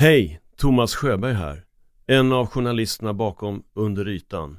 [0.00, 1.64] Hej, Thomas Sjöberg här.
[2.06, 4.58] En av journalisterna bakom Under ytan.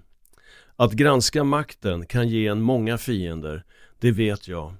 [0.75, 3.63] Att granska makten kan ge en många fiender,
[3.99, 4.73] det vet jag.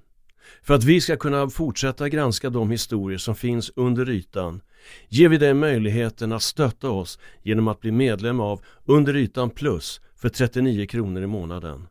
[0.64, 4.62] För att vi ska kunna fortsätta granska de historier som finns under ytan
[5.10, 10.02] ger vi dig möjligheten att stötta oss genom att bli medlem av Under ytan plus
[10.16, 11.88] för 39 kronor i månaden.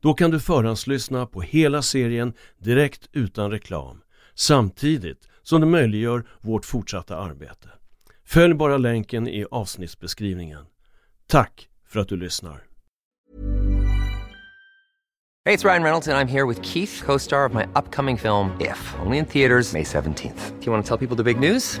[0.00, 4.02] Då kan du förhandslyssna på hela serien direkt utan reklam
[4.34, 7.68] samtidigt som det möjliggör vårt fortsatta arbete.
[8.32, 10.64] Följ bara länken i avsnittsbeskrivningen.
[11.26, 12.52] Tack för att du lyssnar.
[15.44, 18.18] Hej, det är Ryan Reynolds och jag är här med Keith, co-star of my upcoming
[18.18, 20.60] film If, only in theaters May 17th.
[20.60, 21.80] Do you want to tell people the big news?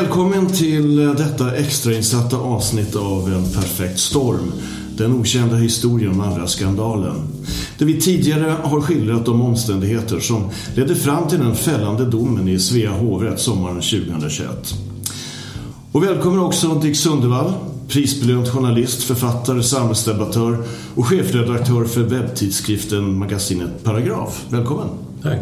[0.00, 4.52] Välkommen till detta extrainsatta avsnitt av En perfekt storm.
[4.96, 7.28] Den okända historien om andra skandalen.
[7.78, 12.58] Där vi tidigare har skildrat de omständigheter som ledde fram till den fällande domen i
[12.58, 14.74] Svea hovrätt sommaren 2021.
[15.92, 17.52] Och välkommen också Dick Sundevall,
[17.88, 20.64] prisbelönt journalist, författare, samhällsdebattör
[20.94, 24.44] och chefredaktör för webbtidskriften magasinet Paragraf.
[24.48, 24.88] Välkommen.
[25.22, 25.40] Tack.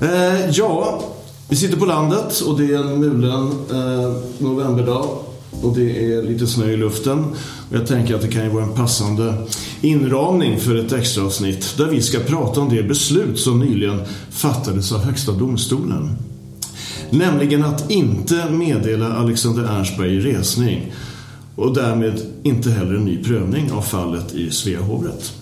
[0.00, 1.02] Eh, ja,
[1.48, 5.06] vi sitter på landet och det är en mulen eh, novemberdag
[5.62, 7.24] och det är lite snö i luften.
[7.70, 9.34] Och jag tänker att det kan ju vara en passande
[9.80, 14.00] inramning för ett extraavsnitt där vi ska prata om det beslut som nyligen
[14.30, 16.10] fattades av Högsta domstolen.
[17.10, 20.92] Nämligen att inte meddela Alexander Ernstberg resning
[21.56, 25.32] och därmed inte heller en ny prövning av fallet i Svea hovrätt.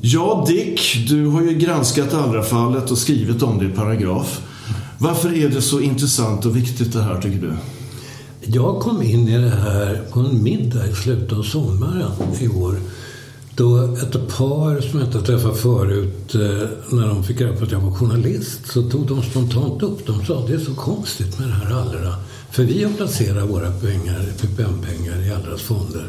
[0.00, 4.40] Ja, Dick, du har ju granskat Allra-fallet och skrivit om det i paragraf.
[5.00, 7.52] Varför är det så intressant och viktigt det här tycker du?
[8.40, 12.10] Jag kom in i det här på en middag i slutet av sommaren
[12.40, 12.80] i år.
[13.54, 17.72] Då ett par som jag inte träffat förut, eh, när de fick reda på att
[17.72, 20.06] jag var journalist, så tog de spontant upp.
[20.06, 22.14] De sa det är så konstigt med det här Allra.
[22.50, 26.08] För vi har placerat våra pengar, PPM-pengar i Allras fonder.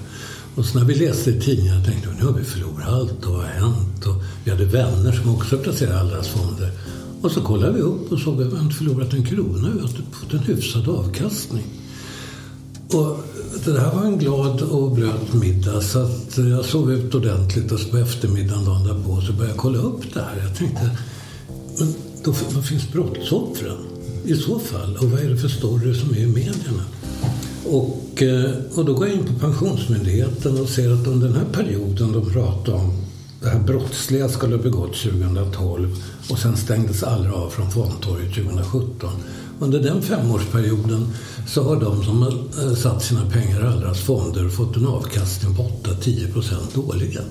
[0.56, 3.33] Och så när vi läste i tidningarna tänkte vi nu har vi förlorat allt och
[3.33, 4.06] vad har hänt?
[4.06, 6.71] Och vi hade vänner som också placerade Allras fonder.
[7.22, 9.69] Och så kollade vi upp och såg att vi inte förlorat en krona.
[9.74, 11.66] Vi hade fått en hyfsad avkastning.
[12.94, 13.18] Och
[13.66, 17.80] det här var en glad och blöt middag så att jag sov ut ordentligt och
[17.80, 20.44] så på eftermiddagen dagen därpå så började jag kolla upp det här.
[20.47, 20.97] Jag tänkte,
[21.80, 21.94] men
[22.24, 23.78] då, vad finns brottsoffren
[24.25, 24.97] i så fall?
[24.97, 26.84] Och vad är det för story som är i medierna?
[27.66, 31.63] Och, eh, och då går jag in på Pensionsmyndigheten och ser att under den här
[31.63, 33.08] perioden de pratar om
[33.41, 39.09] det här brottsliga skulle ha begåtts 2012 och sen stängdes alla av från Fondtorget 2017.
[39.59, 41.07] Under den femårsperioden
[41.47, 45.56] så har de som har eh, satt sina pengar i Allras fonder fått en avkastning
[45.56, 47.24] på 8-10 procent årligen.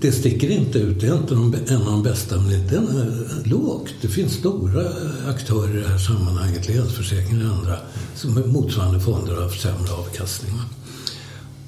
[0.00, 1.34] Det sticker inte ut, det är inte
[1.74, 3.94] en av de bästa, men den är eh, lågt.
[4.00, 7.76] Det finns stora eh, aktörer i det här sammanhanget, Länsförsäkringar och andra,
[8.14, 10.52] som med motsvarande fonder har haft sämre avkastning.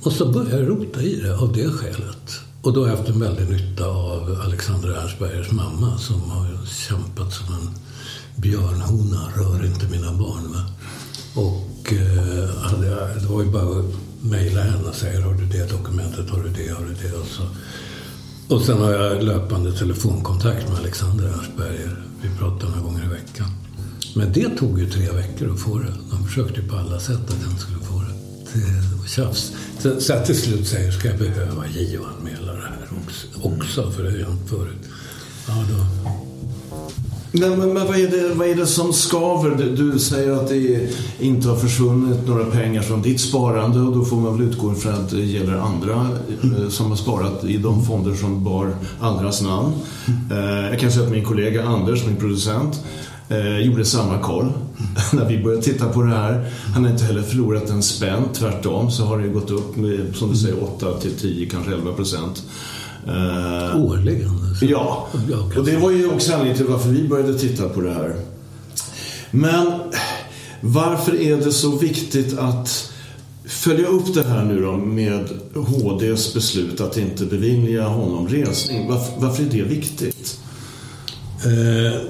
[0.02, 2.47] Och så börjar jag rota i det av det skälet.
[2.62, 7.32] Och då har jag haft en väldig nytta av Alexander Ernstbergers mamma som har kämpat
[7.32, 7.70] som en
[8.36, 10.52] björnhona, rör inte mina barn.
[10.52, 10.64] Va?
[11.34, 12.86] Och eh, hade
[13.20, 16.48] det var ju bara att mejla henne och säga har du det dokumentet, har du
[16.48, 17.16] det, har du det.
[17.16, 17.42] Och, så.
[18.54, 22.02] och sen har jag löpande telefonkontakt med Alexander Ernstberger.
[22.22, 23.46] Vi pratar några gånger i veckan.
[24.14, 25.92] Men det tog ju tre veckor att få det.
[26.10, 27.77] De försökte ju på alla sätt att den skulle
[28.52, 28.96] och det.
[28.96, 29.52] Var tjafs.
[29.78, 34.02] Så, så att till slut säger ska jag behöva JO-anmäla det här också, också för
[34.02, 34.88] det har jag inte förut.
[35.48, 36.10] Ja, då,
[37.32, 39.50] Men, men, men vad, är det, vad är det som skaver?
[39.50, 44.04] Du, du säger att det inte har försvunnit några pengar från ditt sparande och då
[44.04, 46.08] får man väl utgå ifrån att det gäller andra
[46.42, 49.72] eh, som har sparat i de fonder som bar andras namn.
[50.30, 52.80] Eh, jag kan säga att min kollega Anders, min producent,
[53.28, 54.52] eh, gjorde samma koll
[55.12, 56.50] när vi började titta på det här.
[56.74, 60.30] Han har inte heller förlorat en spänn, tvärtom så har det gått upp med, som
[60.30, 62.42] du säger, 8 till 10, kanske 11 procent.
[63.06, 64.30] Eh, årligen.
[64.60, 67.68] Så- Ja, Jag kan och det var ju också anledningen till varför vi började titta
[67.68, 68.14] på det här.
[69.30, 69.66] Men
[70.60, 72.92] varför är det så viktigt att
[73.44, 78.88] följa upp det här nu då med HDs beslut att inte bevilja honom resning?
[78.88, 80.38] Varför, varför är det viktigt?
[81.44, 82.00] Eh,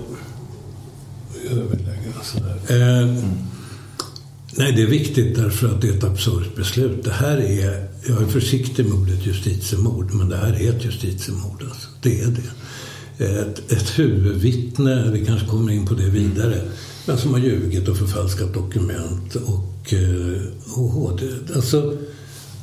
[1.51, 2.57] överlägga sådär.
[2.69, 3.25] Eh,
[4.57, 7.05] nej, det är viktigt därför att det är ett absurt beslut.
[7.05, 11.63] Det här är, jag är försiktig med ordet justitiemord, men det här är ett justitiemord.
[11.63, 11.89] Alltså.
[12.03, 12.51] Det är det.
[13.25, 16.61] Ett, ett huvudvittne, vi kanske kommer in på det vidare,
[17.07, 20.43] men som har ljugit och förfalskat dokument och, eh,
[20.75, 21.27] och HD.
[21.55, 21.97] Alltså,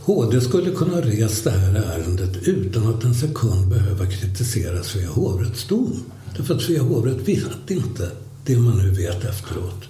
[0.06, 5.10] HD skulle kunna ha rest det här ärendet utan att en sekund behöva kritisera Svea
[5.10, 6.04] hovrätts dom.
[6.38, 8.12] Därför att Svea hovrätt vet inte
[8.46, 9.84] det man nu vet efteråt.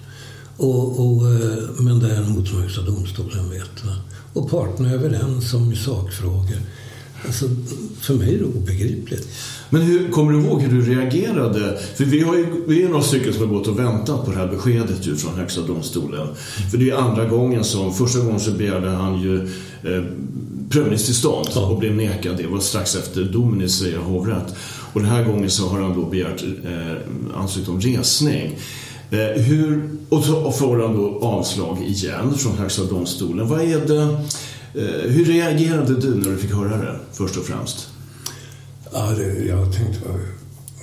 [0.56, 3.84] Och, och, eh, men däremot som Högsta domstolen vet.
[3.84, 3.92] Va?
[4.32, 6.60] Och parterna är överens om i sakfrågor.
[7.26, 7.44] Alltså,
[8.00, 9.28] för mig är det obegripligt.
[9.70, 11.78] Men hur, kommer du ihåg hur du reagerade?
[11.94, 14.36] För vi, har ju, vi är några stycken som har gått och väntat på det
[14.36, 16.28] här beskedet ju från Högsta domstolen.
[16.70, 19.42] För det är andra gången som, första gången så begärde han ju
[19.82, 20.04] eh,
[20.70, 21.66] prövningstillstånd Ja.
[21.66, 22.36] och blev nekad.
[22.36, 24.54] Det var strax efter domen i Svea hovrätt.
[24.92, 28.58] Och den här gången så har han då begärt eh, ansökt om resning.
[29.10, 33.48] Eh, hur, och så får han då avslag igen från Högsta domstolen.
[33.48, 34.02] Vad är det,
[34.82, 37.88] eh, hur reagerade du när du fick höra det först och främst?
[38.92, 40.20] Ja, det, jag tänkte, vad,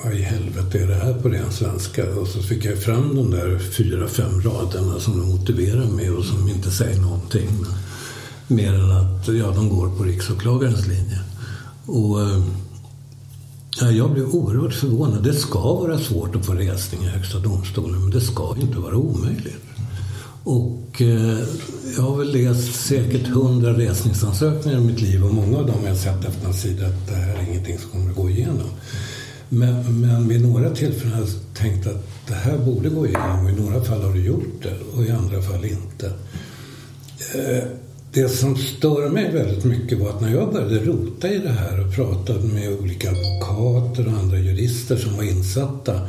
[0.04, 2.10] vad i helvete är det här på ren svenska?
[2.10, 6.26] Och så fick jag fram de där fyra, fem raderna som de motiverar med och
[6.26, 7.50] som inte säger någonting.
[7.62, 7.72] Men,
[8.48, 11.20] mer än att ja, de går på riksåklagarens linje.
[11.86, 12.44] Och eh,
[13.82, 15.24] ja, jag blev oerhört förvånad.
[15.24, 18.96] Det ska vara svårt att få resning i Högsta domstolen, men det ska inte vara
[18.96, 19.64] omöjligt.
[20.44, 21.40] Och eh,
[21.96, 25.88] jag har väl läst säkert hundra resningsansökningar i mitt liv och många av dem har
[25.88, 28.70] jag sett efter en sida att det här är ingenting som kommer att gå igenom.
[29.50, 33.52] Men, men vid några tillfällen har jag tänkt att det här borde gå igenom och
[33.52, 36.14] i några fall har det gjort det och i andra fall inte.
[37.36, 37.64] Eh,
[38.14, 41.86] det som stör mig väldigt mycket var att när jag började rota i det här
[41.86, 46.02] och pratade med olika advokater och andra jurister som var insatta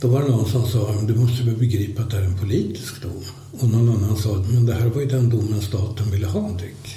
[0.00, 2.38] då var det någon som sa du måste väl begripa att det här är en
[2.38, 3.24] politisk dom.
[3.60, 6.96] Och någon annan sa men det här var ju den domen staten ville ha, Dick.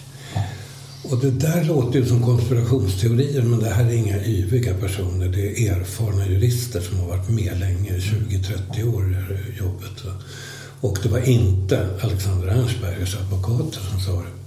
[1.04, 5.28] Och det där låter ju som konspirationsteorier men det här är inga yviga personer.
[5.28, 10.04] Det är erfarna jurister som har varit med länge, 20-30 år i det här jobbet.
[10.81, 14.44] Och det var inte Alexander Ernstbergers advokater som sa det.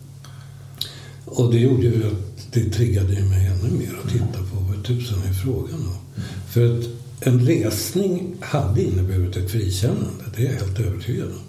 [1.31, 5.19] Och det gjorde ju att det triggade mig ännu mer att titta på vad tusan
[5.29, 6.23] är frågan om.
[6.49, 6.85] För att
[7.21, 11.49] en resning hade inneburit ett frikännande, det är jag helt övertygad om.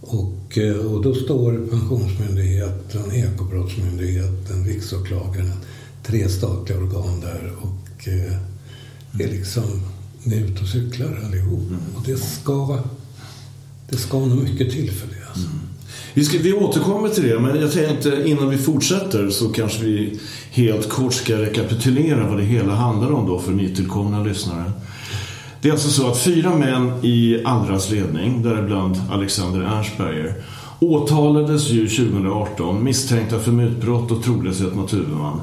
[0.00, 5.52] Och, eh, och då står Pensionsmyndigheten, Ekobrottsmyndigheten, Riksåklagaren,
[6.02, 8.32] tre statliga organ där och eh,
[9.20, 9.64] är liksom
[10.22, 11.62] ni är ute och cyklar allihop.
[11.96, 12.78] Och det ska,
[13.88, 15.28] det ska nog mycket till för det.
[15.28, 15.48] Alltså.
[16.16, 20.20] Vi, ska, vi återkommer till det, men jag tänkte innan vi fortsätter så kanske vi
[20.50, 24.72] helt kort ska rekapitulera vad det hela handlar om då för nytillkomna lyssnare.
[25.60, 30.34] Det är alltså så att fyra män i Allras ledning, däribland Alexander Ernstberger,
[30.78, 35.40] åtalades ju 2018 misstänkta för mutbrott och trolöshet mot huvudman.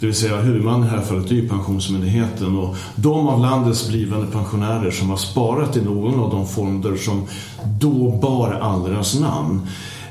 [0.00, 3.88] Det vill säga huvudman i det här fallet är ju Pensionsmyndigheten och de av landets
[3.88, 7.26] blivande pensionärer som har sparat i någon av de fonder som
[7.80, 9.60] då bar Allras namn.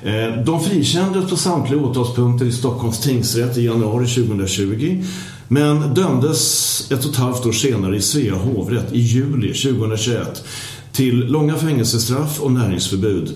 [0.03, 5.03] Eh, de frikändes på samtliga åtalspunkter i Stockholms tingsrätt i januari 2020
[5.47, 10.43] men dömdes ett och ett halvt år senare i Svea hovrätt i juli 2021
[10.91, 13.35] till långa fängelsestraff och näringsförbud.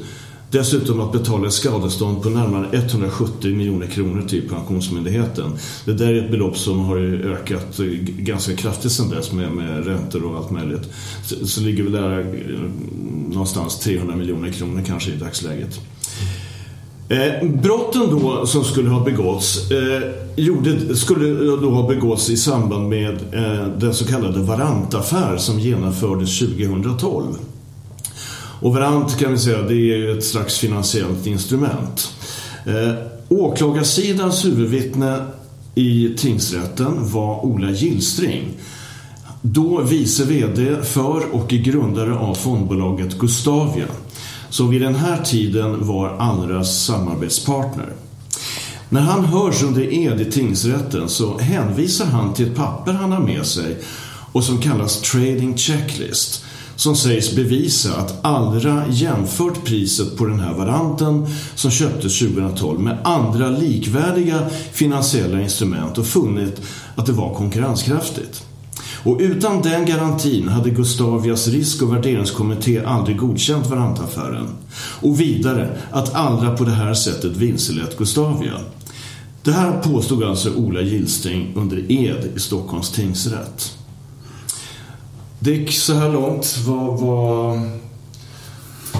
[0.51, 5.51] Dessutom att betala ett skadestånd på närmare 170 miljoner kronor till Pensionsmyndigheten.
[5.86, 7.86] Det där är ett belopp som har ökat eh,
[8.17, 10.89] ganska kraftigt sedan dess med, med räntor och allt möjligt.
[11.25, 12.70] Så, så ligger väl där eh,
[13.29, 15.79] någonstans 300 miljoner kronor kanske i dagsläget.
[17.13, 20.01] Eh, brotten då som skulle ha begåtts eh,
[20.36, 21.27] gjorde, skulle
[21.62, 27.25] då ha begåtts i samband med eh, den så kallade Varantaffär som genomfördes 2012.
[28.62, 32.13] Och varant kan vi säga, det är ju ett slags finansiellt instrument.
[32.65, 32.93] Eh,
[33.29, 35.25] åklagarsidans huvudvittne
[35.75, 38.48] i tingsrätten var Ola Gillstring.
[39.41, 43.88] Då vice VD för och grundare av fondbolaget Gustavia.
[44.53, 47.93] Som vid den här tiden var Allras samarbetspartner.
[48.89, 53.19] När han hörs under ed i tingsrätten så hänvisar han till ett papper han har
[53.19, 53.77] med sig
[54.31, 56.45] och som kallas Trading Checklist
[56.75, 62.98] som sägs bevisa att Allra jämfört priset på den här varanten som köptes 2012 med
[63.03, 66.62] andra likvärdiga finansiella instrument och funnit
[66.95, 68.43] att det var konkurrenskraftigt.
[69.03, 74.48] Och utan den garantin hade Gustavias risk och värderingskommitté aldrig godkänt varantaffären.
[75.01, 78.60] Och vidare att Allra på det här sättet vilselett Gustavia.
[79.43, 83.77] Det här påstod alltså Ola Gillstring under ed i Stockholms tingsrätt.
[85.39, 87.60] Dick, så här långt, vad, vad,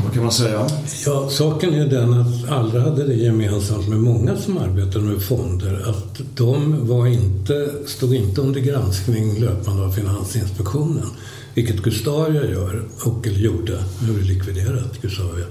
[0.04, 0.68] vad kan man säga?
[1.06, 5.90] Ja, saken är den att alla hade det gemensamt med många som arbetade med fonder
[5.90, 11.06] att de var inte, stod inte under granskning löpande av Finansinspektionen.
[11.54, 15.46] Vilket Gustavia gör, och eller gjorde, nu är det likviderat Gustavia.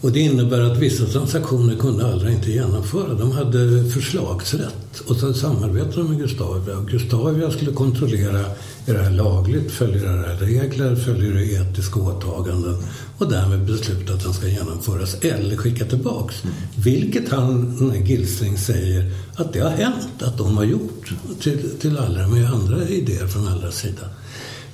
[0.00, 3.14] Och det innebär att vissa transaktioner kunde Allra inte genomföra.
[3.14, 6.80] De hade förslagsrätt och så samarbetade de med Gustavia.
[6.90, 8.40] Gustavia skulle kontrollera,
[8.86, 9.70] är det här lagligt?
[9.70, 10.96] Följer det här regler?
[10.96, 12.76] Följer det etiska åtaganden?
[13.18, 16.44] Och därmed besluta att den ska genomföras eller skicka tillbaks.
[16.44, 16.54] Mm.
[16.76, 22.28] Vilket han, Gilsing, säger att det har hänt att de har gjort till, till Allra
[22.28, 24.02] med andra idéer från Allras sida.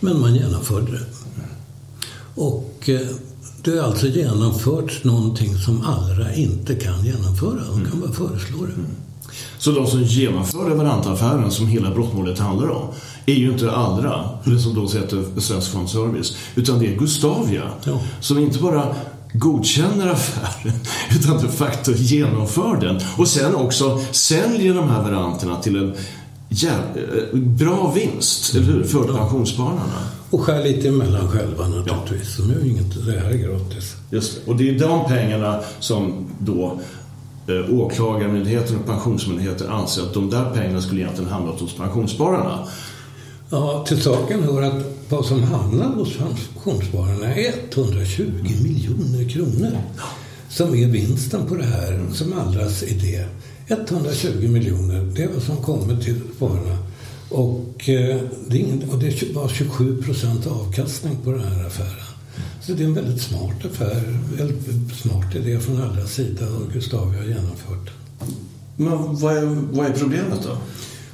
[0.01, 1.05] Men man genomförde det.
[2.35, 3.01] Och eh,
[3.71, 7.61] det har alltså genomförts någonting som Allra inte kan genomföra.
[7.71, 8.73] De kan bara föreslå det.
[8.73, 8.87] Mm.
[9.59, 12.89] Så de som genomförde Varanta-affären, som hela brottmålet handlar om,
[13.27, 17.71] är ju inte Allra, det som då heter Svensk Fondservice, utan det är Gustavia.
[17.85, 18.01] Ja.
[18.21, 18.95] Som inte bara
[19.33, 20.75] godkänner affären,
[21.11, 23.01] utan de facto genomför den.
[23.17, 25.95] Och sen också säljer de här varanterna till en
[26.49, 28.85] ja, eh, bra vinst, eller hur?
[28.85, 29.83] För pensionsspararna.
[30.31, 32.37] Och skär lite emellan själva naturligtvis.
[32.39, 32.45] Ja.
[32.45, 33.97] De gör inget, det här är gratis.
[34.11, 34.51] Just det.
[34.51, 36.81] Och det är de pengarna som då
[37.49, 42.67] eh, åklagarmyndigheten och pensionsmyndigheten anser att de där pengarna skulle egentligen hamna hos pensionsspararna.
[43.51, 48.23] Ja, till saken hör att vad som hamnar hos pensionsspararna är 120
[48.63, 49.79] miljoner kronor.
[50.49, 53.25] Som är vinsten på det här, som Allras idé.
[53.69, 56.79] 120 miljoner, det är vad som kommer till spararna.
[57.29, 62.07] Och, eh, det, ingen, och det var 27 procent avkastning på den här affären.
[62.63, 67.21] Så det är en väldigt smart affär, väldigt smart idé från alla sidor och Gustavia
[67.21, 67.91] har genomfört.
[68.77, 70.57] Men vad är, vad är problemet då?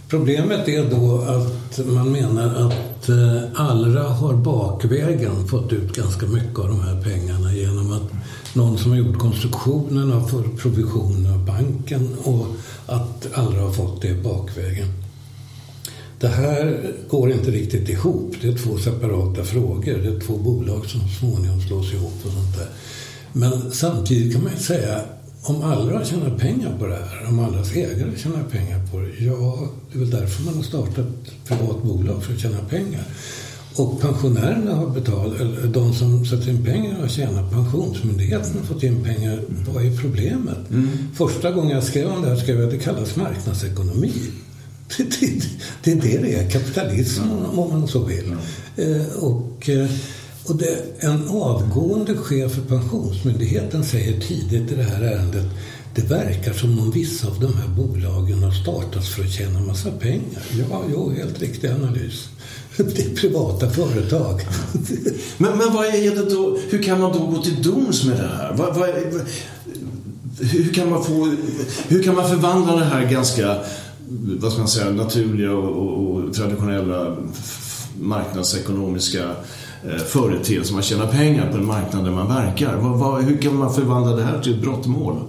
[0.08, 6.58] Problemet är då att man menar att eh, Allra har bakvägen fått ut ganska mycket
[6.58, 8.10] av de här pengarna genom att
[8.54, 12.46] någon som har gjort konstruktionen av provisionen av banken och
[12.86, 14.88] att Allra har fått det bakvägen.
[16.20, 18.34] Det här går inte riktigt ihop.
[18.40, 19.98] Det är två separata frågor.
[20.02, 22.68] Det är två bolag som småningom slås ihop och sånt där.
[23.32, 25.02] Men samtidigt kan man ju säga
[25.44, 29.68] om alla tjänar pengar på det här, om allas ägare tjänar pengar på det, ja,
[29.92, 33.04] det är väl därför man har startat ett privat bolag, för att tjäna pengar.
[33.76, 38.82] Och pensionärerna har betalat, eller de som sätter in pengar har tjänat, Pensionsmyndigheten har fått
[38.82, 39.40] in pengar.
[39.68, 40.70] Vad är problemet?
[40.70, 40.88] Mm.
[41.14, 44.12] Första gången jag skrev om det här skrev jag att det kallas marknadsekonomi.
[44.96, 45.42] Det, det,
[45.82, 47.22] det är det det är, kapitalism
[47.54, 48.34] om man så vill.
[48.76, 49.90] Eh, och, eh,
[50.44, 55.46] och det, en avgående chef för Pensionsmyndigheten säger tidigt i det här ärendet
[55.94, 59.90] det verkar som om vissa av de här bolagen har startats för att tjäna massa
[59.90, 60.42] pengar.
[60.70, 62.28] Ja, jo, helt riktig analys.
[62.76, 64.40] Det är privata företag.
[65.38, 68.28] Men, men vad är det då, hur kan man då gå till doms med det
[68.36, 68.54] här?
[68.56, 68.88] Vad, vad,
[70.40, 71.34] hur, kan man få,
[71.88, 73.56] hur kan man förvandla det här ganska
[74.40, 77.16] vad ska man säga, naturliga och, och, och traditionella
[78.00, 79.30] marknadsekonomiska
[79.84, 80.74] eh, företeelser.
[80.74, 82.76] Man tjänar pengar på en marknad där man verkar.
[82.76, 85.20] Vad, vad, hur kan man förvandla det här till ett brottmål?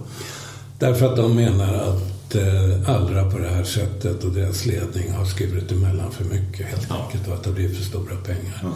[0.78, 5.24] Därför att de menar att eh, Allra på det här sättet och deras ledning har
[5.24, 7.04] skurit emellan för mycket helt ja.
[7.04, 8.72] enkelt och att det blir för stora pengar ja.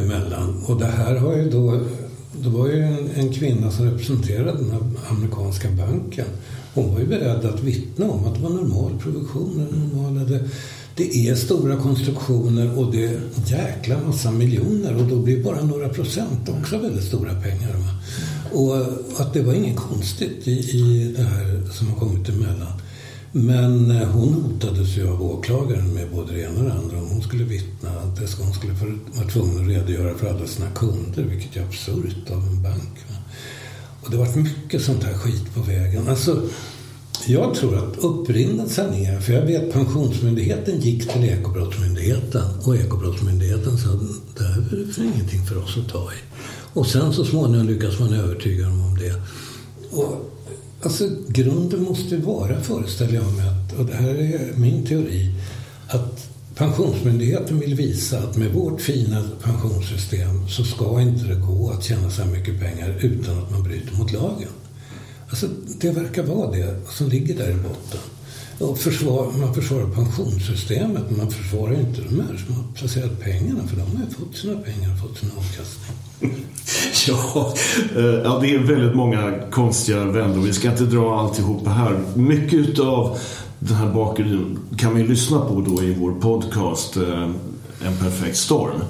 [0.00, 0.64] emellan.
[0.66, 1.80] Och det här har ju då
[2.42, 6.26] det var ju en, en, kvinna som representerade den amerikanska banken.
[6.74, 9.68] Hon var ju beredd att vittna om att det var normal produktion.
[9.72, 10.48] Normala, det,
[10.96, 15.88] det är stora konstruktioner och det är jäkla massa miljoner och då blir bara några
[15.88, 17.72] procent också väldigt stora pengar.
[17.72, 17.90] Va?
[18.52, 18.76] Och
[19.20, 22.72] att det var inget konstigt i, i det här som har kommit emellan.
[23.36, 26.98] Men eh, hon hotades ju av åklagaren med både det ena och det andra.
[26.98, 28.72] Om hon skulle vittna, att hon skulle
[29.14, 32.98] vara tvungen att redogöra för alla sina kunder, vilket är absurt av en bank.
[34.02, 36.08] Och det har varit mycket sånt här skit på vägen.
[36.08, 36.42] Alltså,
[37.26, 43.88] jag tror att upprinnelsen är, för jag vet Pensionsmyndigheten gick till Ekobrottsmyndigheten och Ekobrottsmyndigheten sa
[44.36, 46.16] det här är ingenting för oss att ta i.
[46.72, 49.14] Och sen så småningom lyckas man övertyga dem om det.
[49.90, 50.33] Och,
[50.84, 55.30] alltså grunden måste vara, föreställer jag mig, att, och det här är min teori,
[55.88, 61.84] att Pensionsmyndigheten vill visa att med vårt fina pensionssystem så ska inte det gå att
[61.84, 64.48] tjäna så här mycket pengar utan att man bryter mot lagen.
[65.28, 65.48] Alltså,
[65.80, 68.00] det verkar vara det som ligger där i botten.
[68.58, 73.66] Och försvar, man försvarar pensionssystemet, men man försvarar inte de här som har placerat pengarna,
[73.66, 75.96] för de har ju fått sina pengar och fått sin avkastning.
[77.06, 77.54] Ja,
[77.96, 80.40] eh, ja, det är väldigt många konstiga vändor.
[80.40, 82.00] Vi ska inte dra alltihopa här.
[82.14, 83.18] Mycket av
[83.58, 87.30] den här bakgrunden kan man ju lyssna på då i vår podcast eh,
[87.86, 88.80] En perfekt storm.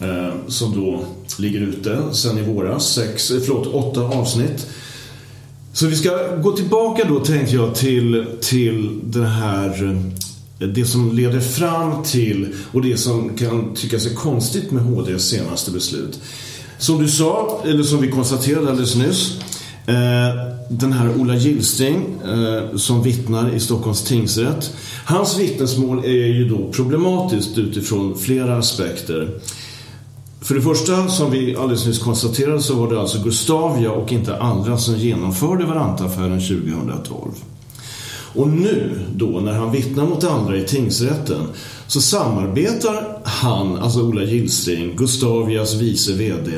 [0.00, 1.04] Eh, som då
[1.38, 2.94] ligger ute sen i våras.
[2.94, 4.66] Sex, förlåt, åtta avsnitt.
[5.72, 9.84] Så vi ska gå tillbaka då tänkte jag till, till det här
[10.58, 15.28] eh, det som leder fram till och det som kan tyckas är konstigt med HDs
[15.28, 16.20] senaste beslut.
[16.78, 19.40] Som du sa, eller som vi konstaterade alldeles nyss.
[19.86, 24.74] Eh, den här Ola Gillsting eh, som vittnar i Stockholms tingsrätt.
[25.04, 29.28] Hans vittnesmål är ju då problematiskt utifrån flera aspekter.
[30.52, 34.38] För det första, som vi alldeles nyss konstaterade, så var det alltså Gustavia och inte
[34.38, 37.30] andra som genomförde Varantaffären 2012.
[38.34, 41.46] Och nu då, när han vittnar mot andra i tingsrätten,
[41.86, 46.50] så samarbetar han, alltså Ola Gillsten, Gustavias vice VD,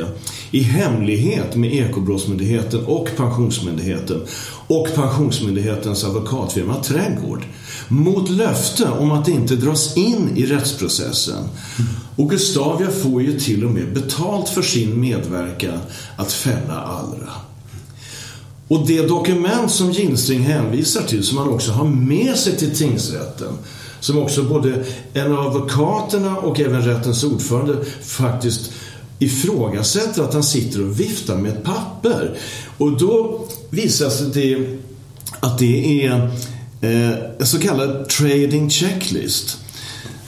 [0.50, 4.20] i hemlighet med Ekobrottsmyndigheten och Pensionsmyndigheten
[4.66, 7.44] och Pensionsmyndighetens advokatfirma Trädgård
[7.88, 11.48] mot löfte om att inte dras in i rättsprocessen.
[12.16, 15.78] Och Gustavia får ju till och med betalt för sin medverkan
[16.16, 17.32] att fälla Allra.
[18.68, 23.52] Och det dokument som Gillstring hänvisar till, som han också har med sig till tingsrätten,
[24.00, 28.72] som också både en av advokaterna och även rättens ordförande faktiskt
[29.18, 32.38] ifrågasätter att han sitter och viftar med ett papper.
[32.78, 34.78] Och då visar det
[35.40, 36.30] att det är
[36.84, 39.58] Eh, en så kallad trading checklist.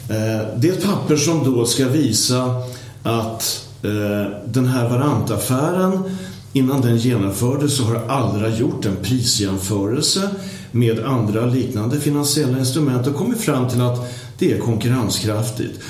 [0.08, 2.62] Eh, det är ett papper som då ska visa
[3.02, 6.02] att eh, den här varantaffären
[6.56, 10.30] Innan den genomfördes så har Allra gjort en prisjämförelse
[10.70, 15.80] med andra liknande finansiella instrument och kommit fram till att det är konkurrenskraftigt.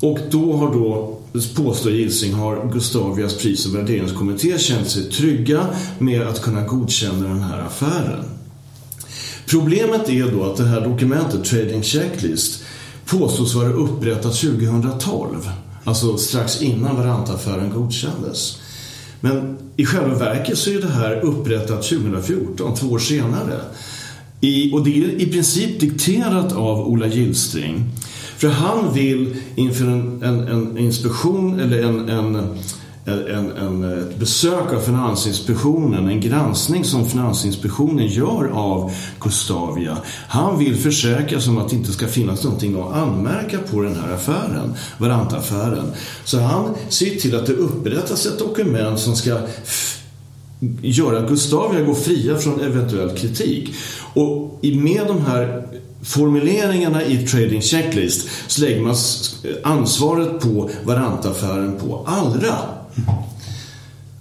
[0.00, 1.18] Och då har då,
[1.54, 5.66] påstår Gilsing, har Gustavias pris och värderingskommitté känt sig trygga
[5.98, 8.24] med att kunna godkänna den här affären.
[9.46, 12.64] Problemet är då att det här dokumentet, Trading Checklist,
[13.06, 15.50] påstås vara upprättat 2012.
[15.84, 18.58] Alltså strax innan Varantaffären godkändes.
[19.20, 23.60] Men i själva verket så är det här upprättat 2014, två år senare.
[24.40, 27.90] I, och det är i princip dikterat av Ola Gillstring.
[28.36, 32.48] För han vill inför en, en, en inspektion eller en, en
[33.04, 39.96] en, en, ett eh, besök av Finansinspektionen, en granskning som Finansinspektionen gör av Gustavia.
[40.28, 43.96] Han vill försäkra sig om att det inte ska finnas någonting att anmärka på den
[43.96, 45.92] här affären, Varantaffären.
[46.24, 49.38] Så han ser till att det upprättas ett dokument som ska
[50.82, 53.74] göra Gustavia går fria från eventuell kritik.
[54.14, 55.68] Och med de här
[56.02, 58.96] formuleringarna i Trading Checklist så lägger man
[59.62, 62.81] ansvaret på Varantaffären på Allra.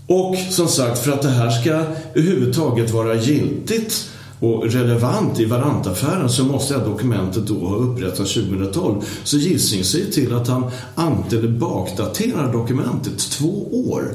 [0.08, 1.72] Och som sagt, för att det här ska
[2.16, 8.34] överhuvudtaget vara giltigt och relevant i Varantaffären så måste det här dokumentet då ha upprättats
[8.34, 9.02] 2012.
[9.24, 14.14] Så Gissing säger till att han ant eller bakdaterar dokumentet två år.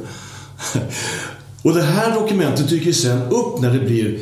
[1.63, 4.19] Och det här dokumentet dyker sen upp när det blir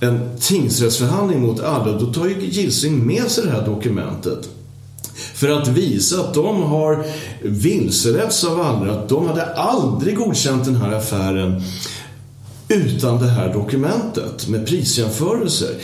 [0.00, 1.98] en tingsrättsförhandling mot alla.
[1.98, 4.48] Då tar ju Gissing med sig det här dokumentet.
[5.34, 7.04] För att visa att de har
[7.42, 8.92] vilseletts av andra.
[8.92, 11.62] Att de hade aldrig godkänt den här affären
[12.68, 15.74] utan det här dokumentet med prisjämförelser.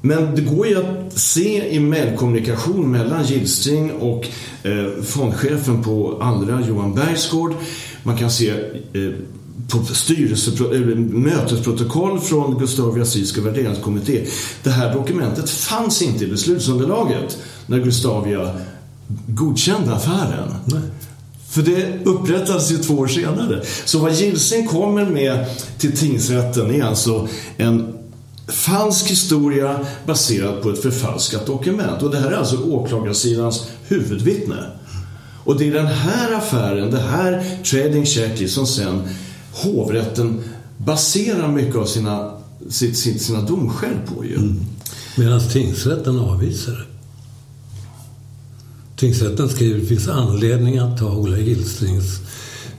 [0.00, 4.26] Men det går ju att se i mejlkommunikation mellan Gillstring och
[4.62, 7.54] eh, fondchefen på Allra, Johan Bergsgård.
[8.04, 9.12] Man kan se eh,
[9.68, 10.50] på styrelse,
[11.10, 14.26] mötesprotokoll från Gustav Jasinska värderingskommitté.
[14.62, 18.50] Det här dokumentet fanns inte i beslutsunderlaget när Gustavia
[19.26, 20.54] godkände affären.
[20.64, 20.80] Nej.
[21.48, 23.62] För det upprättades ju två år senare.
[23.84, 25.46] Så vad Gilsing kommer med
[25.78, 27.94] till tingsrätten är alltså en
[28.46, 32.02] falsk historia baserad på ett förfalskat dokument.
[32.02, 34.70] Och det här är alltså åklagarsidans huvudvittne.
[35.44, 39.02] Och det är den här affären, det här trading checklist som sen
[39.52, 40.42] hovrätten
[40.78, 42.32] baserar mycket av sina,
[42.68, 44.36] sitt, sitt, sina domskäl på ju.
[44.36, 44.64] Mm.
[45.16, 46.84] Medan tingsrätten avvisar det.
[48.96, 52.20] Tingsrätten skriver att det finns anledning att ta Ola Gillstrings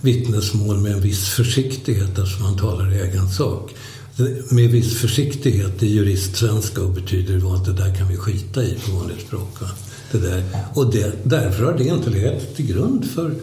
[0.01, 3.71] vittnesmål med en viss försiktighet eftersom han talar i egen sak.
[4.49, 8.77] Med viss försiktighet i juristsvenska och betyder det att det där kan vi skita i
[8.85, 9.61] på vanligt språk.
[9.61, 9.67] Va?
[10.11, 10.43] Det där.
[10.73, 13.35] Och det, därför har det inte legat till grund för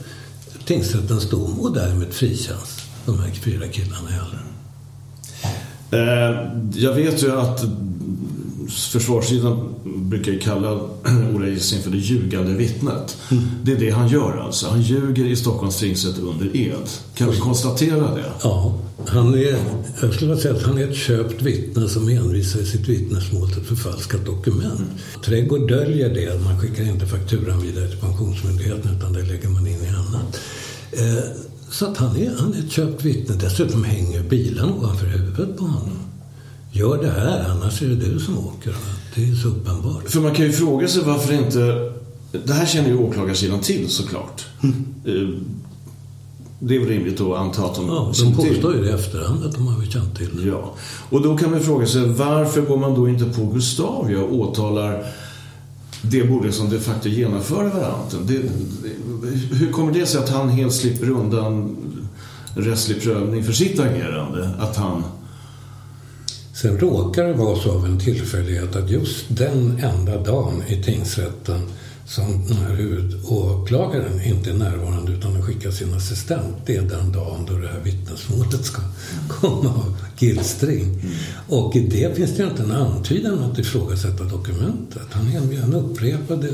[0.64, 4.14] tingsrättens dom och därmed frikänns de här fyra killarna i
[5.96, 7.64] eh, jag vet ju att
[8.72, 10.80] försvarssidan brukar kalla
[11.34, 13.16] Ola Gissing för det ljugande vittnet.
[13.30, 13.44] Mm.
[13.64, 14.68] Det är det han gör alltså.
[14.68, 16.88] Han ljuger i Stockholms tingsrätt under ed.
[17.14, 18.32] Kan vi konstatera det?
[18.42, 19.56] Ja, han är,
[20.00, 23.62] jag skulle säga att han är ett köpt vittne som hänvisar i sitt vittnesmål till
[23.62, 24.78] förfalskat dokument.
[24.78, 25.22] Mm.
[25.24, 26.44] Trädgård döljer det.
[26.44, 30.40] Man skickar inte fakturan vidare till Pensionsmyndigheten utan det lägger man in i annat.
[30.92, 31.24] Eh,
[31.70, 33.36] så att han är, han är ett köpt vittne.
[33.36, 35.98] Dessutom hänger bilen ovanför huvudet på honom.
[36.74, 38.74] Gör det här, annars är det du som åker.
[39.14, 40.10] Det är så uppenbart.
[40.10, 41.92] För man kan ju fråga sig varför inte...
[42.44, 44.46] Det här känner ju åklagarsidan till såklart.
[44.62, 45.44] Mm.
[46.58, 49.44] Det är väl rimligt att anta att de Ja, de påstår ju det i efterhand
[49.44, 50.48] att de har känt till det.
[50.48, 50.74] Ja.
[51.10, 55.04] Och då kan man fråga sig varför går man då inte på Gustavia och åtalar
[56.02, 58.26] det borde som de facto genomför varianten.
[58.26, 58.42] Det,
[59.56, 61.76] hur kommer det sig att han helt slipper undan
[62.56, 64.50] rättslig prövning för sitt agerande?
[64.60, 65.04] Att han
[66.62, 71.60] Sen råkar det vara så av en tillfällighet att just den enda dagen i tingsrätten
[72.06, 76.56] som den här huvudåklagaren inte är närvarande utan har skickat sin assistent.
[76.66, 78.82] Det är den dagen då det här vittnesmålet ska
[79.28, 80.82] komma av Gillstring.
[80.82, 81.14] Mm.
[81.48, 85.06] Och i det finns det inte en antydan om att ifrågasätta dokumentet.
[85.10, 86.48] Han, han upprepade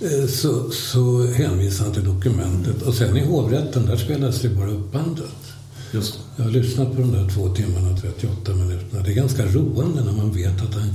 [0.00, 2.82] eh, så, så hänvisar han till dokumentet.
[2.82, 5.52] Och sen i hovrätten, där spelas det bara upp bandet.
[5.92, 6.23] Just.
[6.36, 9.02] Jag har lyssnat på de där två timmarna och 38 minuterna.
[9.02, 10.88] Det är ganska roande när man vet att han...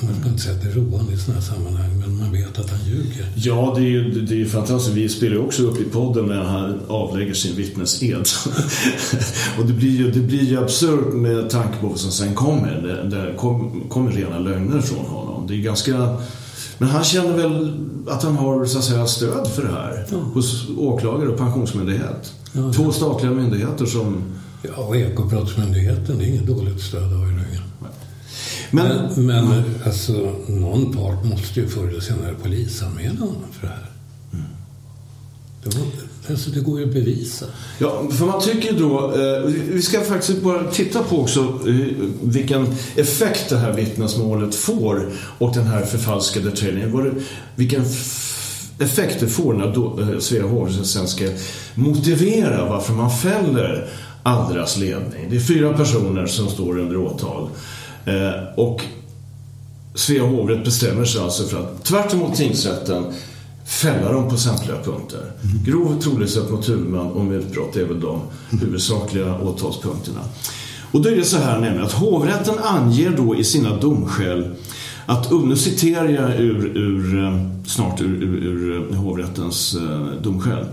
[0.00, 2.58] Man ska inte säga att det är roande i sådana här sammanhang, men man vet
[2.58, 3.32] att han ljuger.
[3.34, 4.96] Ja, det är ju det är fantastiskt.
[4.96, 8.26] Vi spelar ju också upp i podden när han avlägger sin vittnesed.
[9.58, 12.82] och det blir ju, det blir ju absurt med tanke på vad som sen kommer.
[12.82, 15.46] Det, det kom, kommer rena lögner från honom.
[15.46, 16.16] Det är ganska...
[16.78, 17.76] Men han känner väl
[18.08, 20.16] att han har så att säga, stöd för det här ja.
[20.16, 22.32] hos åklagare och pensionsmyndighet.
[22.52, 24.22] Ja, Två statliga myndigheter som...
[24.62, 27.62] Ja, och Ekobrottsmyndigheten, det är inget dåligt stöd att ha i ryggen.
[28.70, 33.72] Men, men, men alltså, någon part måste ju förr eller senare polisanmäla honom för det
[33.72, 33.90] här.
[34.32, 34.46] Mm.
[35.64, 35.86] Det, var,
[36.30, 37.46] alltså, det går ju att bevisa.
[37.78, 39.14] Ja, för man tycker då...
[39.14, 39.42] Eh,
[39.72, 41.86] vi ska faktiskt bara titta på också eh,
[42.22, 47.24] vilken effekt det här vittnesmålet får och den här förfalskade trainingen.
[47.56, 47.84] Vilken
[48.78, 51.24] effekt det får när eh, Svea hovrätt ska
[51.74, 53.88] motivera varför man fäller
[54.22, 55.30] Allras ledning.
[55.30, 57.48] Det är fyra personer som står under åtal.
[58.04, 58.84] Eh, och
[59.94, 63.04] Svea hovrätt bestämmer sig alltså för att tvärt emot tingsrätten
[63.64, 65.18] fälla dem på samtliga punkter.
[65.18, 65.64] Mm.
[65.64, 70.20] Grov trolöshet mot huvudman och mutbrott är väl de huvudsakliga åtalspunkterna.
[70.92, 74.50] Och då är det så här nämligen att hovrätten anger då i sina domskäl
[75.06, 80.64] att, nu citerar jag ur, ur, eh, snart ur, ur, ur hovrättens eh, domskäl.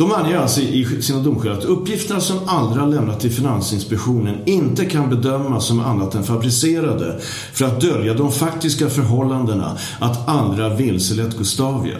[0.00, 5.10] De anger alltså i sina domskäl att uppgifterna som Allra lämnat till Finansinspektionen inte kan
[5.10, 7.20] bedömas som annat än fabricerade
[7.52, 11.98] för att dölja de faktiska förhållandena att Allra vilselett Gustavia.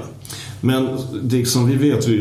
[0.61, 0.89] Men
[1.23, 2.19] det som vi vet, vi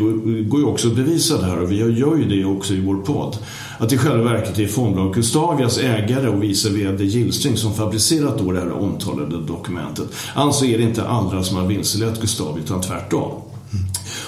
[0.50, 2.96] går ju också att bevisa det här och vi gör ju det också i vår
[2.96, 3.38] podd.
[3.78, 8.52] Att i själva verket är fondbolaget Gustavias ägare och vice VD Gillstring som fabricerat då
[8.52, 10.08] det här omtalade dokumentet.
[10.34, 13.32] Alltså är det inte andra som har vilselett Gustavia utan tvärtom.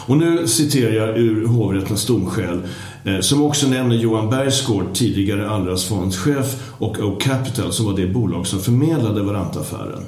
[0.06, 2.62] Och nu citerar jag ur hovrättens domskäl
[3.04, 8.08] eh, som också nämner Johan Bergsgård, tidigare Allras fondchef och O Capital som var det
[8.08, 10.04] bolag som förmedlade Varantaffären.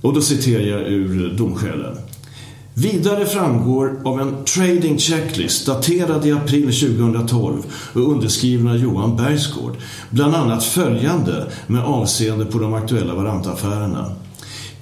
[0.00, 1.96] Och då citerar jag ur domskälen.
[2.74, 7.62] Vidare framgår av en trading checklist daterad i april 2012
[7.94, 9.76] och underskriven av Johan Bergsgård
[10.10, 14.12] bland annat följande med avseende på de aktuella varantaffärerna.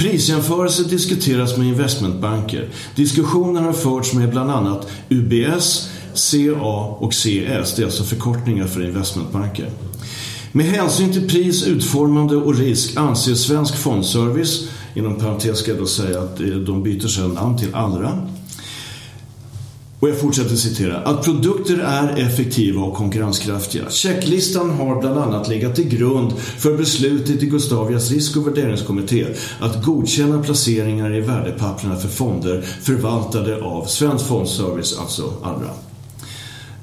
[0.00, 2.68] Prisjämförelser diskuteras med investmentbanker.
[2.94, 8.84] Diskussioner har förts med bland annat UBS, CA och CS, det är alltså förkortningar för
[8.84, 9.70] investmentbanker.
[10.52, 15.86] Med hänsyn till pris, utformande och risk anser Svensk Fondservice Inom parentes ska jag då
[15.86, 18.28] säga att eh, de byter sedan namn till Allra.
[20.00, 20.96] Och jag fortsätter citera.
[20.96, 23.90] Att produkter är effektiva och konkurrenskraftiga.
[23.90, 29.26] Checklistan har bland annat legat till grund för beslutet i Gustavias risk och värderingskommitté
[29.60, 35.89] att godkänna placeringar i värdepapperna för fonder förvaltade av Svensk Fondservice, alltså Allra.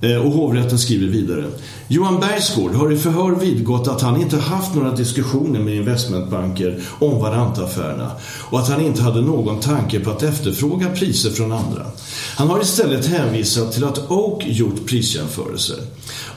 [0.01, 1.45] Eh, och hovrätten skriver vidare.
[1.87, 7.21] Johan Bergsgård har i förhör vidgått att han inte haft några diskussioner med investmentbanker om
[7.21, 8.11] Varanta-affärerna
[8.49, 11.85] och att han inte hade någon tanke på att efterfråga priser från andra.
[12.35, 15.77] Han har istället hänvisat till att Oak gjort prisjämförelser.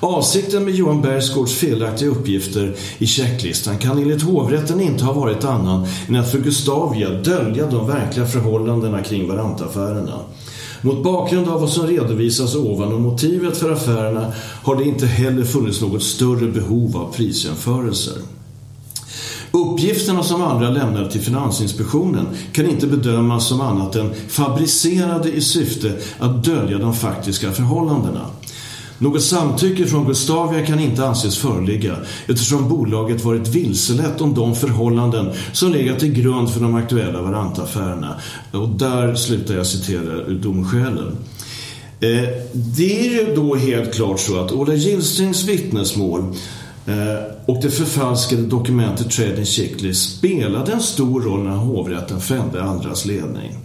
[0.01, 5.87] Avsikten med Johan Bergsgårds felaktiga uppgifter i checklistan kan enligt hovrätten inte ha varit annan
[6.09, 10.21] än att för Gustavia dölja de verkliga förhållandena kring Varanta-affärerna.
[10.83, 15.45] Mot bakgrund av vad som redovisas ovan och motivet för affärerna har det inte heller
[15.45, 18.15] funnits något större behov av prisjämförelser.
[19.51, 25.93] Uppgifterna som andra lämnade till Finansinspektionen kan inte bedömas som annat än fabricerade i syfte
[26.19, 28.27] att dölja de faktiska förhållandena.
[29.01, 35.33] Något samtycke från Gustavia kan inte anses föreligga eftersom bolaget varit vilselett om de förhållanden
[35.53, 38.15] som legat till grund för de aktuella Varanta-affärerna.
[38.53, 41.17] Och där slutar jag citera ur domskälen.
[42.01, 46.21] Eh, det är ju då helt klart så att Ola Gillstrings vittnesmål
[46.87, 46.95] eh,
[47.47, 53.59] och det förfalskade dokumentet Trading Chickley spelade en stor roll när hovrätten fällde andras ledning.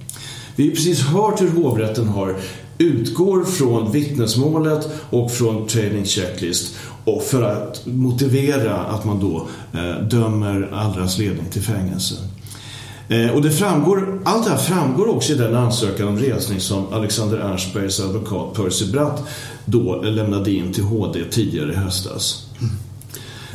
[0.56, 2.36] Vi har precis hört hur hovrätten har
[2.78, 9.48] utgår från vittnesmålet och från trading checklist och för att motivera att man då
[9.80, 12.16] eh, dömer Allras ledning till fängelse.
[13.08, 16.94] Eh, och det framgår, allt det här framgår också i den ansökan om resning som
[16.94, 19.24] Alexander Ernstbergs advokat Percy Bratt
[19.66, 22.46] då lämnade in till HD tidigare i höstas.
[22.60, 22.72] Mm.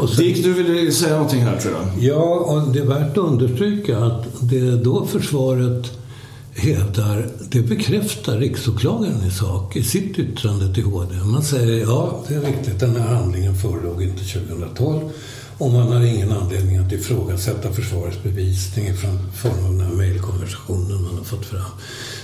[0.09, 2.05] Sen, Dick, du ville säga någonting här tror jag.
[2.05, 6.00] Ja, och det är värt att understryka att det är då försvaret
[6.55, 11.15] hävdar, det bekräftar riksåklagaren i sak i sitt yttrande till HD.
[11.17, 15.11] Man säger ja, det är riktigt, den här handlingen förelåg inte 2012
[15.59, 21.03] och man har ingen anledning att ifrågasätta försvarets bevisning i form av den här mejlkonversationen
[21.03, 21.71] man har fått fram.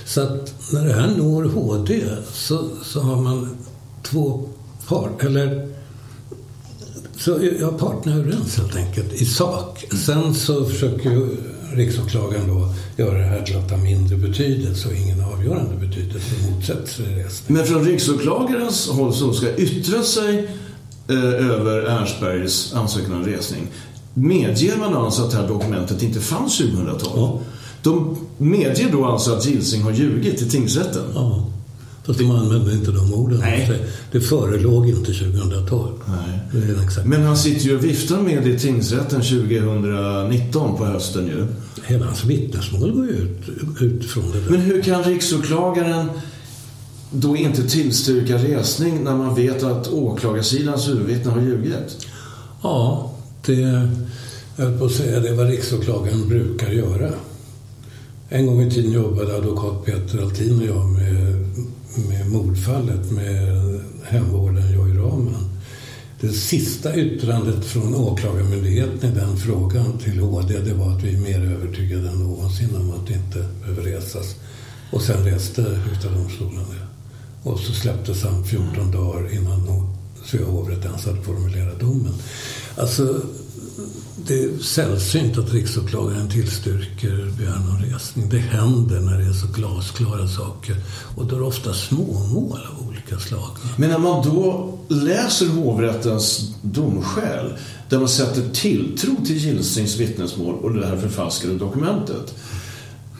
[0.05, 2.01] Så att när det här når HD
[2.33, 3.57] så, så har man
[4.03, 4.49] två
[4.87, 5.67] par, eller
[7.17, 9.85] så ja, parterna är överens helt enkelt i sak.
[10.05, 11.37] Sen så försöker ju
[11.73, 16.87] riksåklagaren då göra det här till att ha mindre betydelse och ingen avgörande betydelse motsätter
[16.87, 17.57] sig resning.
[17.57, 20.49] Men från riksåklagarens håll som ska yttra sig
[21.09, 23.67] eh, över Ernstbergs ansökan om resning
[24.13, 26.99] medger man alltså att det här dokumentet inte fanns 2012?
[27.15, 27.39] Ja.
[27.81, 31.03] De medger då alltså att Gilsing har ljugit i tingsrätten?
[31.13, 31.45] Ja.
[32.07, 33.39] Fast de använde inte de orden.
[33.39, 33.85] Nej.
[34.11, 35.93] Det förelåg inte 2012.
[36.07, 37.05] Nej.
[37.05, 41.45] Men han sitter ju och viftar med det i tingsrätten 2019 på hösten ju.
[41.85, 43.49] Hela hans vittnesmål går ju ut,
[43.81, 44.49] ut från det där.
[44.49, 46.07] Men hur kan riksåklagaren
[47.11, 52.07] då inte tillstyrka resning när man vet att åklagarsidans huvudvittne har ljugit?
[52.63, 53.11] Ja,
[53.45, 53.53] det,
[54.55, 57.09] jag höll på att säga, det är vad riksåklagaren brukar göra.
[58.29, 61.36] En gång i tiden jobbade advokat Peter Altin och jag med
[61.97, 65.49] med mordfallet med hemvården Joy Rahman.
[66.21, 71.19] Det sista yttrandet från åklagarmyndigheten i den frågan till HD det var att vi är
[71.19, 74.35] mer övertygade än någonsin om att det inte behöver resas.
[74.91, 76.87] Och sen reste Högsta domstolen det.
[77.49, 79.67] Och så släpptes han 14 dagar innan
[80.25, 82.13] Svea hovrätt ens hade formulerat domen.
[82.75, 83.21] Alltså,
[84.27, 88.29] det är sällsynt att riksåklagaren tillstyrker begäran om resning.
[88.29, 90.75] Det händer när det är så glasklara saker.
[91.15, 93.49] Och då är det ofta småmål av olika slag.
[93.77, 97.53] Men när man då läser hovrättens domskäl
[97.89, 102.35] där man sätter tilltro till Gilsings vittnesmål och det här förfalskade dokumentet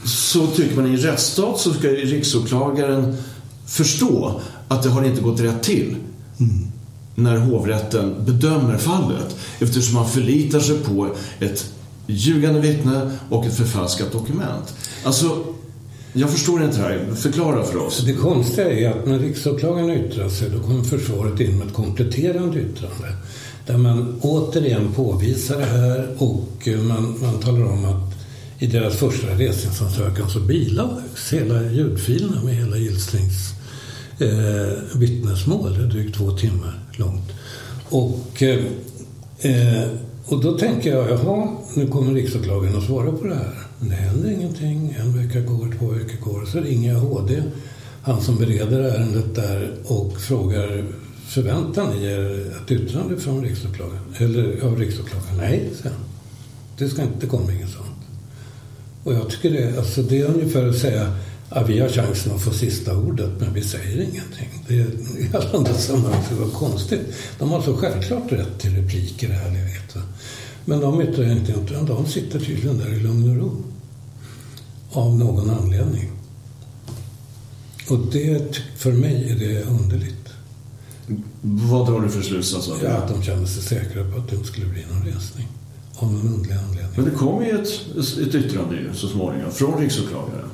[0.06, 3.18] så tycker man i en rättsstat så ska riksåklagaren
[3.66, 5.96] förstå att det har inte gått rätt till.
[6.40, 6.67] Mm
[7.20, 11.74] när hovrätten bedömer fallet eftersom man förlitar sig på ett
[12.08, 14.74] ljugande vittne och ett förfalskat dokument.
[15.04, 15.44] Alltså,
[16.14, 17.16] jag förstår inte det här.
[17.16, 18.04] Förklara för oss.
[18.06, 22.60] Det konstiga är att när riksåklagaren yttrar sig då kommer försvaret in med ett kompletterande
[22.60, 23.14] yttrande
[23.66, 28.14] där man återigen påvisar det här och eh, man, man talar om att
[28.60, 33.57] i deras första resningsansökan så bilades hela ljudfilerna med hela Gillstrings
[34.20, 35.74] eh, vittnesmål.
[35.74, 37.32] Det är drygt två timmar långt.
[37.90, 38.66] Och, eh,
[39.40, 39.88] eh,
[40.26, 43.54] och då tänker jag, jaha, nu kommer riksåklagaren att svara på det här.
[43.80, 44.96] Men det händer ingenting.
[45.00, 46.46] En vecka går, två veckor går.
[46.46, 47.44] Så ringer jag HD,
[48.02, 50.84] han som bereder ärendet där och frågar
[51.28, 54.04] Förväntar ni er ett yttrande från riksåklagaren?
[54.18, 55.38] Eller av riksåklagaren?
[55.38, 55.92] Nej, sen.
[56.78, 57.88] Det ska inte komma inget sånt.
[59.04, 61.16] Och jag tycker det, alltså det är ungefär att säga
[61.50, 64.64] ja, vi har chansen att få sista ordet men vi säger ingenting.
[64.68, 64.88] Det är
[65.20, 67.02] i alla andra sammanhang så var konstigt.
[67.40, 69.96] De har så självklart rätt till replik i det här läget.
[70.66, 73.64] Men de yttrar inte, utan de sitter tydligen där i lugn och ro.
[74.92, 76.12] Av någon anledning.
[77.90, 80.14] Och det, för mig är det underligt.
[81.42, 82.98] Vad drar du för slutsats av Ja, det?
[82.98, 85.48] att de kände sig säkra på att det inte skulle bli någon resning.
[85.96, 86.92] Av någon underlig anledning.
[86.96, 87.68] Men det kom ju ett,
[88.28, 90.50] ett yttrande ju så småningom från riksåklagaren.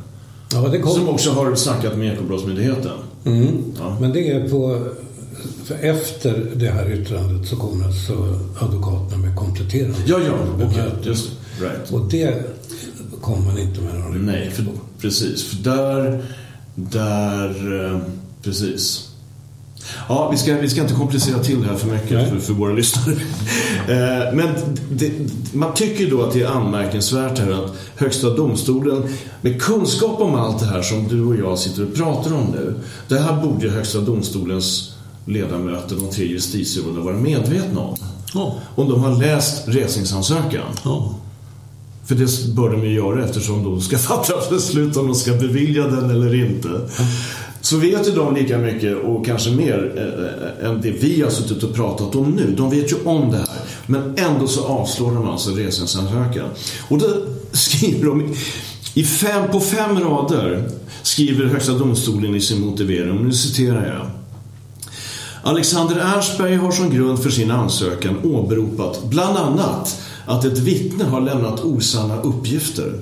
[0.53, 0.91] Ja, det kom.
[0.93, 2.91] Som också har snackat med Ekobrottsmyndigheten.
[3.25, 3.47] Mm.
[3.79, 3.97] Ja.
[4.01, 4.87] Men det är på...
[5.65, 10.67] För efter det här yttrandet så kommer alltså advokaterna med kompletterande Ja, ja, okej.
[10.67, 11.07] bemötande.
[11.07, 11.29] Just.
[11.61, 11.91] Right.
[11.91, 12.43] Och det
[13.21, 14.65] kommer man inte med någon Nej, för,
[15.01, 15.43] precis.
[15.43, 16.23] För där,
[16.75, 17.99] där, eh,
[18.43, 19.09] precis.
[20.09, 22.73] Ja, vi ska, vi ska inte komplicera till det här för mycket för, för våra
[22.73, 23.15] lyssnare.
[23.87, 24.49] Eh, Men
[24.91, 25.11] det,
[25.53, 29.03] man tycker då att det är anmärkningsvärt här att Högsta domstolen,
[29.41, 32.73] med kunskap om allt det här som du och jag sitter och pratar om nu,
[33.07, 37.95] det här borde Högsta domstolens ledamöter, de tre justitieråden, vara medvetna om.
[38.33, 38.55] Ja.
[38.75, 40.65] Om de har läst resningsansökan.
[40.83, 41.15] Ja.
[42.05, 45.87] För det bör de ju göra eftersom de ska fatta beslut om de ska bevilja
[45.87, 46.69] den eller inte.
[47.63, 51.29] Så vet ju de lika mycket och kanske mer eh, eh, än det vi har
[51.29, 52.53] suttit och pratat om nu.
[52.57, 53.47] De vet ju om det här.
[53.85, 56.49] Men ändå så avslår de alltså resningsansökan.
[56.89, 57.07] Och då
[57.51, 58.35] skriver de
[58.93, 60.69] i fem, på fem rader
[61.01, 64.07] skriver Högsta domstolen i sin motivering, och nu citerar jag.
[65.43, 71.21] Alexander Ersberg har som grund för sin ansökan åberopat bland annat att ett vittne har
[71.21, 72.99] lämnat osanna uppgifter.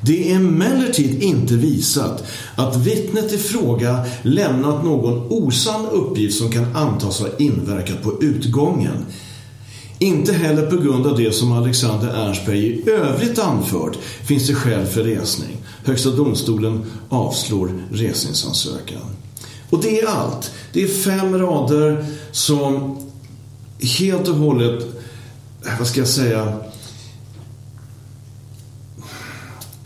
[0.00, 2.24] Det är emellertid inte visat
[2.56, 9.06] att vittnet i fråga lämnat någon osann uppgift som kan antas ha inverkat på utgången.
[9.98, 14.86] Inte heller på grund av det som Alexander Ernstberg i övrigt anfört finns det skäl
[14.86, 15.56] för resning.
[15.84, 19.02] Högsta domstolen avslår resningsansökan.
[19.70, 20.50] Och det är allt.
[20.72, 22.98] Det är fem rader som
[23.98, 24.86] helt och hållet,
[25.78, 26.60] vad ska jag säga,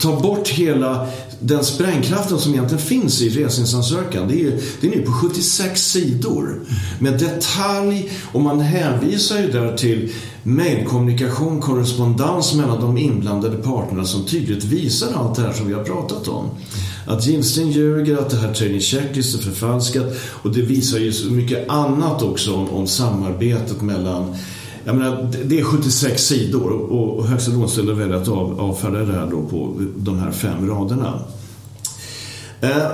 [0.01, 1.07] tar bort hela
[1.39, 4.27] den sprängkraften som egentligen finns i resningsansökan.
[4.27, 6.59] Det är, det är nu på 76 sidor
[6.99, 10.11] med detalj och man hänvisar ju där till
[10.43, 15.83] mejlkommunikation, korrespondens mellan de inblandade parterna som tydligt visar allt det här som vi har
[15.83, 16.49] pratat om.
[17.07, 20.05] Att Gillsten ljuger, att det här training checklist är förfalskat
[20.43, 24.35] och det visar ju så mycket annat också om, om samarbetet mellan
[24.85, 29.13] jag menar, det- är 76 sidor och, och Högsta domstolen väljer att av, avfärda det
[29.13, 31.19] här då på de här fem raderna.
[32.61, 32.87] Eh,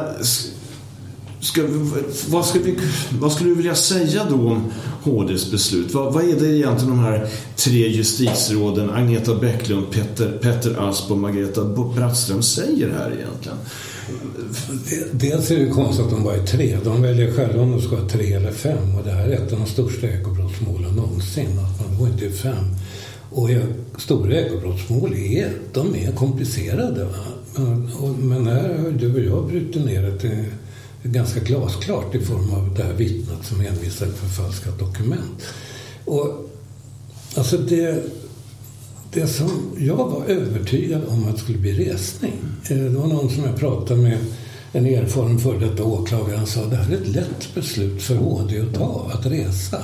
[1.40, 2.78] ska, vi- vad, ska vi,
[3.20, 4.64] vad skulle du vilja säga då om
[5.04, 5.94] HDs beslut?
[5.94, 11.18] Vad, vad är det egentligen de här tre justitieråden, Agneta Bäcklund, Petter, Petter Asp och
[11.18, 11.64] Margareta
[11.96, 13.58] Brattström säger här egentligen?
[14.10, 16.78] Eh, dels är det konstigt att de bara är tre.
[16.84, 18.96] De väljer själva om de ska ha tre eller fem.
[18.98, 21.60] Och det här är ett av de största ekobrottsmålen någonsin.
[21.60, 22.66] Att man då inte är fem.
[23.32, 23.50] Och
[23.98, 27.04] stora ekobrottsmål är, de är komplicerade.
[27.04, 27.12] Va?
[27.56, 30.46] Men- Men här har du och jag brutit ner det till
[31.04, 35.42] ganska glasklart i form av det här vittnet som hänvisar till förfalskat dokument.
[36.06, 36.50] Och
[37.36, 38.04] alltså det,
[39.14, 42.34] det som jag var övertygad om att det skulle bli resning.
[42.70, 44.18] Eh, det var någon som jag pratade med,
[44.72, 48.60] en erfaren före detta åklagare, han sa det här är ett lätt beslut för HD
[48.60, 49.84] att ta, att resa.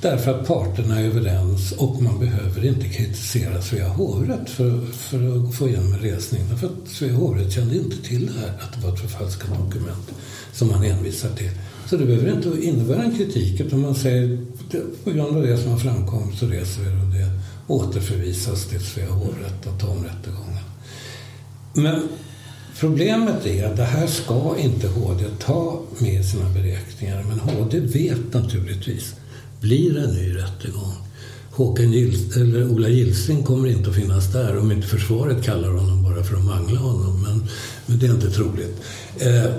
[0.00, 5.54] Därför att parterna är överens och man behöver inte kritisera Svea hovrätt för, för att
[5.54, 6.40] få igenom en resning.
[6.50, 10.10] Därför att Svea hovrätt kände inte till det här, att det var ett förfalskat dokument
[10.52, 11.50] som man hänvisar till.
[11.86, 14.38] Så det behöver inte innebära en kritik, utan man säger
[15.04, 17.33] på grund av det som har framkommit så reser vi och det
[17.66, 20.64] återförvisas till Svea hovrätt att ta om rättegången.
[21.72, 22.08] Men
[22.80, 27.24] problemet är att det här ska inte HD ta med i sina beräkningar.
[27.28, 29.14] Men HD vet naturligtvis,
[29.60, 30.92] blir det en ny rättegång?
[31.50, 36.02] Håkan Gils, eller Ola Gilsing kommer inte att finnas där om inte försvaret kallar honom
[36.02, 37.22] bara för att mangla honom.
[37.22, 37.46] Men,
[37.86, 38.80] men det är inte troligt.
[39.18, 39.54] Eh,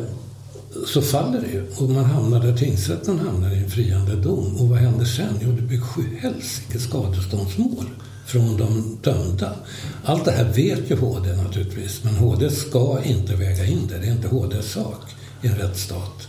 [0.87, 4.55] så faller det ju och man hamnar där tingsrätten hamnar i en friande dom.
[4.57, 5.39] Och vad händer sen?
[5.41, 7.85] Jo, det blir sju helsike skadeståndsmål
[8.25, 9.55] från de dömda.
[10.03, 13.97] Allt det här vet ju HD naturligtvis, men HD ska inte väga in det.
[13.97, 15.01] Det är inte HDs sak
[15.41, 16.27] i en rättsstat.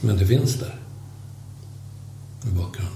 [0.00, 0.74] Men det finns där
[2.44, 2.95] i bakgrunden.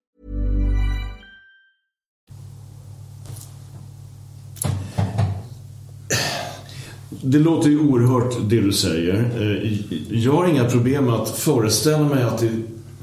[7.23, 9.31] Det låter ju oerhört det du säger.
[9.39, 9.73] Eh,
[10.23, 12.49] jag har inga problem att föreställa mig att det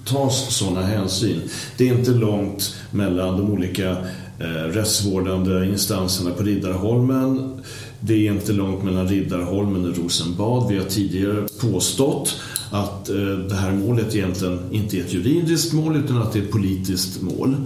[0.04, 1.40] tas sådana hänsyn.
[1.76, 3.90] Det är inte långt mellan de olika
[4.38, 7.60] eh, rättsvårdande instanserna på Riddarholmen.
[8.00, 10.68] Det är inte långt mellan Riddarholmen och Rosenbad.
[10.68, 12.40] Vi har tidigare påstått
[12.70, 13.16] att eh,
[13.48, 17.22] det här målet egentligen inte är ett juridiskt mål utan att det är ett politiskt
[17.22, 17.56] mål.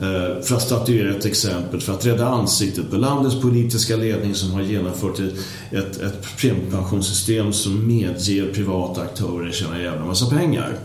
[0.00, 4.50] Eh, För att statuera ett exempel, för att rädda ansiktet på landets politiska ledning som
[4.50, 10.78] har genomfört ett, ett, premiepensionssystem som medger privata aktörer tjäna en jävla massa pengar.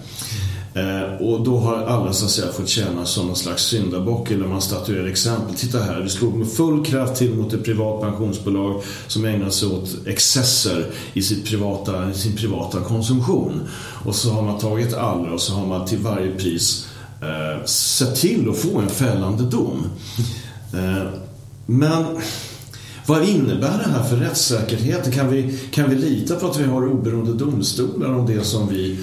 [0.74, 4.48] Eh, och då har alla så att säga fått tjäna som någon slags syndabock eller
[4.48, 5.56] man statuerar exempel.
[5.56, 9.70] Titta här, vi slog med full kraft till mot ett privat pensionsbolag som ägnar sig
[9.70, 13.62] åt excesser i, sitt privata, sin privata konsumtion.
[14.06, 16.88] Och så har man tagit alla och så har man till varje pris
[17.22, 19.86] eh, sett till att få en fällande dom.
[20.74, 21.10] Eh,
[21.66, 22.22] men
[23.06, 25.12] vad innebär det här för rättssäkerheten?
[25.12, 29.00] Kan vi, kan vi lita på att vi har oberoende domstolar om det som vi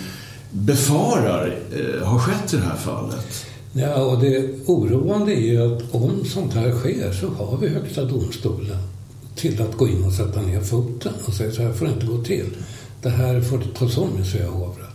[0.57, 3.27] befarar eh, har skett i det här fallet?
[3.73, 8.05] Ja, och det oroande är ju att om sånt här sker så har vi Högsta
[8.05, 8.77] domstolen
[9.37, 12.07] till att gå in och sätta ner foten och säga så här får det inte
[12.07, 12.47] gå till.
[13.03, 14.87] Det här får tas om i Svea hovrätt.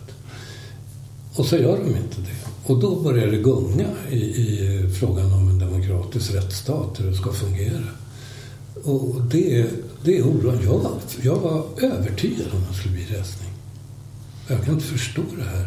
[1.34, 2.72] Och så gör de inte det.
[2.72, 7.32] Och då börjar det gunga i, i frågan om en demokratisk rättsstat, hur det ska
[7.32, 7.84] fungera.
[8.84, 9.70] Och det, är-
[10.04, 10.64] det är oroande.
[10.64, 10.82] Jag,
[11.22, 13.51] jag var övertygad om att det skulle bli resning.
[14.48, 15.66] Jag kan inte förstå det här.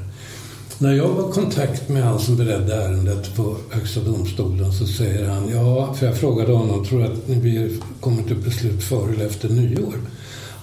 [0.78, 5.30] När jag var i kontakt med han som beredde ärendet på Högsta domstolen så säger
[5.30, 9.26] han, ja, för jag frågade honom, tror du att ni kommer till beslut före eller
[9.26, 9.96] efter nyår?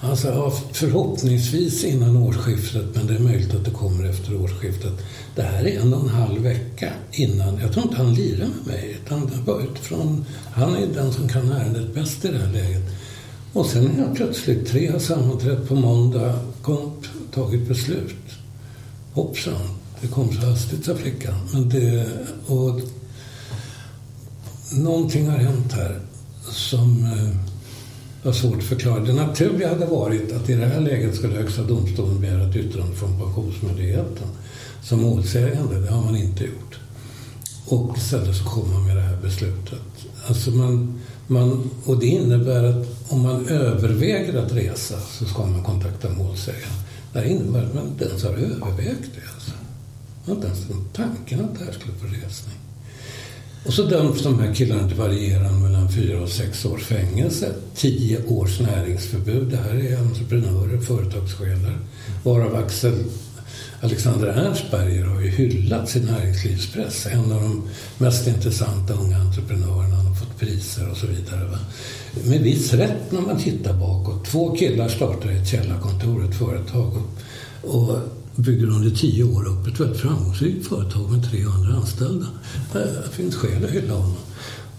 [0.01, 4.93] Han sa, ja, förhoppningsvis innan årsskiftet, men det är möjligt att det kommer efter årsskiftet.
[5.35, 8.67] Det här är en och en halv vecka innan, jag tror inte han lirar med
[8.67, 12.53] mig, utan det var utifrån, han är den som kan ärendet bäst i det här
[12.53, 12.83] läget.
[13.53, 16.91] Och sen är jag plötsligt, tre har sammanträtt på måndag, kom,
[17.33, 18.15] tagit beslut.
[19.13, 19.61] Hoppsan,
[20.01, 21.35] det kom så hastigt, sa flickan.
[21.53, 22.07] Men det,
[22.47, 22.79] och
[24.71, 25.99] någonting har hänt här
[26.51, 27.35] som eh,
[28.23, 28.99] var svårt att förklara.
[28.99, 32.95] Det naturliga hade varit att i det här läget skulle Högsta domstolen begära ett yttrande
[32.95, 34.27] från Pensionsmyndigheten
[34.83, 35.79] som målsägande.
[35.79, 36.79] Det har man inte gjort.
[37.65, 39.81] Och istället så kommer man med det här beslutet.
[40.27, 45.63] Alltså man, man, och det innebär att om man överväger att resa så ska man
[45.63, 46.82] kontakta målsägaren.
[47.13, 49.33] Det här innebär att man inte ens har övervägt det.
[49.33, 49.51] Alltså.
[50.25, 52.57] Man har inte ens en tanken att det här skulle få resning.
[53.65, 58.25] Och så döms de här killarna till varierande mellan fyra och sex års fängelse, tio
[58.27, 59.47] års näringsförbud.
[59.47, 61.77] Det här är entreprenörer, företagschefer,
[62.23, 63.03] varav Axel
[63.83, 67.05] Alexander Ernstberger har ju hyllats i näringslivspress.
[67.05, 67.63] En av de
[67.97, 69.95] mest intressanta unga entreprenörerna.
[69.95, 71.45] Han har fått priser och så vidare.
[71.45, 71.57] Va?
[72.25, 74.25] Med viss rätt när man tittar bakåt.
[74.25, 76.93] Två killar startar ett källarkontor, ett företag.
[77.61, 77.99] Och, och
[78.35, 82.27] bygger under tio år upp ett väldigt framgångsrikt företag med 300 anställda.
[82.73, 84.17] Det finns skäl att hylla honom.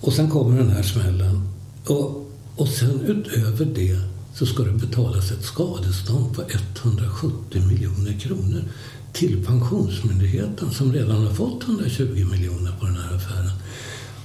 [0.00, 1.48] Och sen kommer den här smällen.
[1.86, 8.64] Och, och sen utöver det så ska det betalas ett skadestånd på 170 miljoner kronor
[9.12, 13.50] till Pensionsmyndigheten som redan har fått 120 miljoner på den här affären.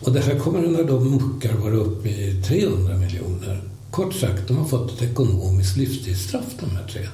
[0.01, 3.61] Och det här kommer när de muckar vara uppe i 300 miljoner.
[3.91, 7.07] Kort sagt, de har fått ett ekonomiskt livstidsstraff de här tre.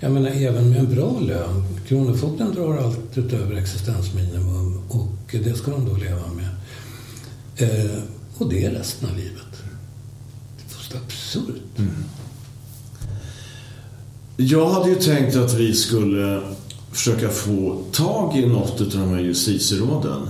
[0.00, 1.64] Jag menar även med en bra lön.
[1.88, 6.48] Kronofogden drar allt utöver existensminimum och det ska de då leva med.
[7.56, 8.02] Eh,
[8.34, 9.62] och det är resten av livet.
[10.56, 11.78] Det är fullständigt absurt.
[11.78, 11.90] Mm.
[14.36, 16.40] Jag hade ju tänkt att vi skulle
[16.92, 20.28] försöka få tag i något av de här justitieråden.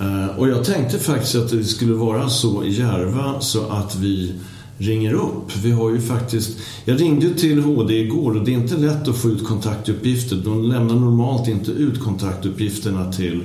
[0.00, 4.32] Eh, och jag tänkte faktiskt att det skulle vara så i Järva så att vi
[4.78, 5.56] ringer upp.
[5.62, 6.58] Vi har ju faktiskt...
[6.84, 10.36] Jag ringde till HD igår och det är inte lätt att få ut kontaktuppgifter.
[10.36, 13.42] De lämnar normalt inte ut kontaktuppgifterna till,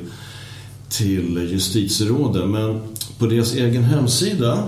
[0.89, 2.51] till justitieråden.
[2.51, 2.81] Men
[3.19, 4.63] på deras egen hemsida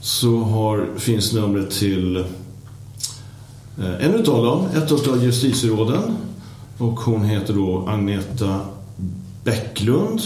[0.00, 2.24] så har, finns numret till
[3.76, 6.02] en utav dem, ett av justitieråden.
[6.78, 8.60] Och hon heter då Agneta
[9.44, 10.20] Bäcklund.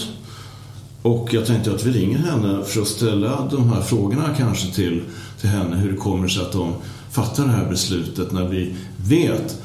[1.01, 5.01] Och jag tänkte att vi ringer henne för att ställa de här frågorna kanske till,
[5.39, 5.75] till henne.
[5.75, 6.73] Hur det kommer sig att de
[7.11, 9.61] fattar det här beslutet när vi vet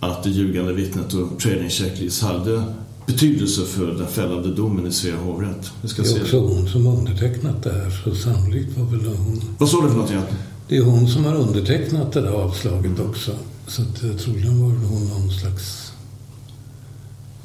[0.00, 2.62] att det ljugande vittnet och trading checklist hade
[3.06, 5.70] betydelse för den fällande domen i Svea hovrätt.
[5.82, 9.40] Det är också hon som undertecknat det här, så sannolikt var väl hon...
[9.58, 10.22] Vad sa du för något igen?
[10.68, 13.36] Det är hon som har undertecknat det där avslaget också.
[13.66, 15.92] Så att, troligen var det hon någon slags...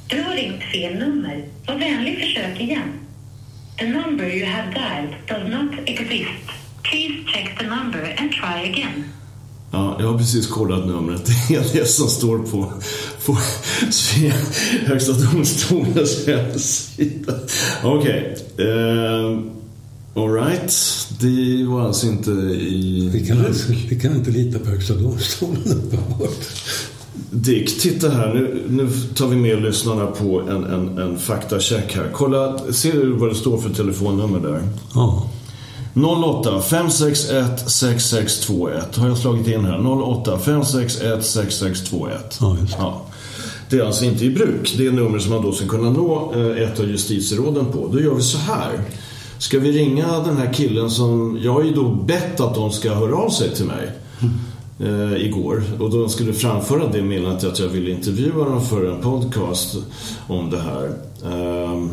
[0.08, 1.46] Du har ringt fel nummer.
[1.68, 2.94] Var vänlig försök igen.
[3.78, 6.46] The number you have dialed does not exist.
[6.84, 9.04] Please check the number and try again.
[9.72, 11.26] Ja, jag har precis kollat numret.
[11.48, 12.74] Det är det som står på,
[13.26, 13.38] på
[14.86, 17.34] Högsta domstolens hemsida.
[17.84, 18.36] Okej.
[18.56, 18.68] Okay.
[18.68, 19.61] Uh,
[20.16, 20.74] Alright.
[21.20, 23.10] Det var alltså inte i...
[23.14, 26.48] Vi kan, alltså, vi kan inte lita på Högsta domstolen uppenbart.
[27.32, 28.34] Dick, titta här.
[28.34, 32.10] Nu, nu tar vi med lyssnarna på en, en, en faktacheck här.
[32.14, 34.62] Kolla, ser du vad det står för telefonnummer där?
[34.94, 35.30] Ja.
[35.96, 39.88] 08 561 6621 har jag slagit in här.
[39.88, 42.38] 08 561 6621.
[42.40, 42.78] Ja, just det.
[42.80, 43.06] Ja.
[43.70, 44.74] Det är alltså inte i bruk.
[44.78, 47.90] Det är nummer som man då ska kunna nå eh, ett av justitieråden på.
[47.94, 48.72] Då gör vi så här.
[49.42, 51.40] Ska vi ringa den här killen som...
[51.42, 53.92] Jag har ju då bett att de ska höra av sig till mig.
[54.22, 54.34] Mm
[54.84, 55.64] eh, igår.
[55.80, 59.78] Och då skulle framföra det meddelandet att jag ville intervjua dem för en podcast
[60.28, 60.86] om det här.
[61.24, 61.86] Eh,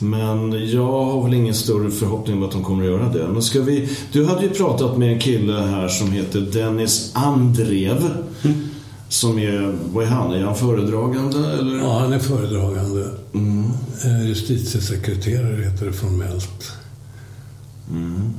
[0.00, 3.28] men jag har väl ingen större förhoppning om att de kommer att göra det.
[3.28, 3.88] Men ska vi...
[4.12, 8.10] Du hade ju pratat med en kille här som heter Dennis Andrev.
[8.42, 8.68] Mm.
[9.08, 10.32] Som är, vad är han?
[10.32, 11.38] Är han föredragande?
[11.38, 11.78] Eller?
[11.78, 13.10] Ja, han är föredragande.
[13.34, 13.64] Mm.
[14.04, 16.72] Eh, justitiesekreterare heter det formellt.
[17.90, 18.34] Mm.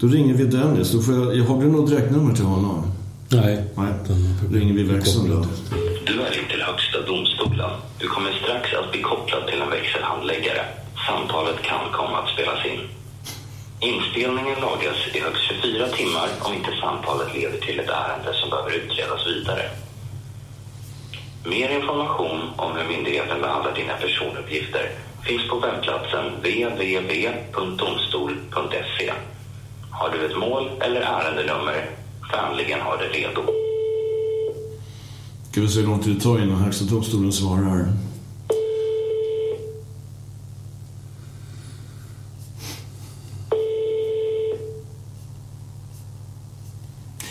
[0.00, 0.90] Då ringer vi Dennis.
[0.92, 2.92] Då får jag, har du något direktnummer till honom?
[3.28, 3.64] Nej.
[3.74, 3.92] Nej.
[4.08, 5.46] Då ringer vi växeln då.
[6.06, 7.70] Du är ringt till Högsta domstolen.
[7.98, 10.64] Du kommer strax att bli kopplad till en växelhandläggare.
[11.08, 12.80] Samtalet kan komma att spelas in.
[13.80, 18.70] Inspelningen lagras i högst 24 timmar om inte samtalet leder till ett ärende som behöver
[18.70, 19.70] utredas vidare.
[21.44, 24.90] Mer information om hur myndigheten behandlar dina personuppgifter
[25.26, 29.12] finns på webbplatsen www.domstol.se
[30.00, 31.90] har du ett mål eller ärendenummer,
[32.32, 33.42] vänligen ha det redo.
[35.50, 37.86] Ska vi se hur lång tid det tar innan Högsta domstolen svarar.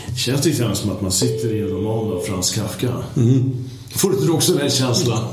[0.06, 2.92] Det känns lite grann som att man sitter i en roman av Frans Kafka.
[3.16, 3.68] Mm.
[3.88, 5.24] Får du också den känslan?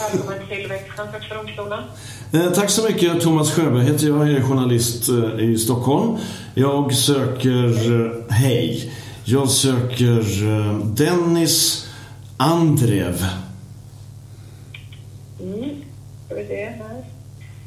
[0.00, 1.84] Välkommen till växeln, Högsta domstolen.
[2.32, 3.20] Eh, tack så mycket.
[3.20, 4.28] Thomas Sjöberg heter jag.
[4.28, 6.16] Jag är journalist eh, i Stockholm.
[6.54, 7.92] Jag söker...
[7.92, 8.92] Eh, hej.
[9.24, 10.24] Jag söker
[10.94, 11.88] Dennis
[12.36, 13.26] Andrev.
[15.40, 15.70] Mm.
[16.26, 17.04] Ska vi se här.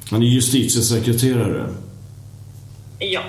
[0.10, 1.70] Han är justitiesekreterare.
[3.00, 3.22] Ja.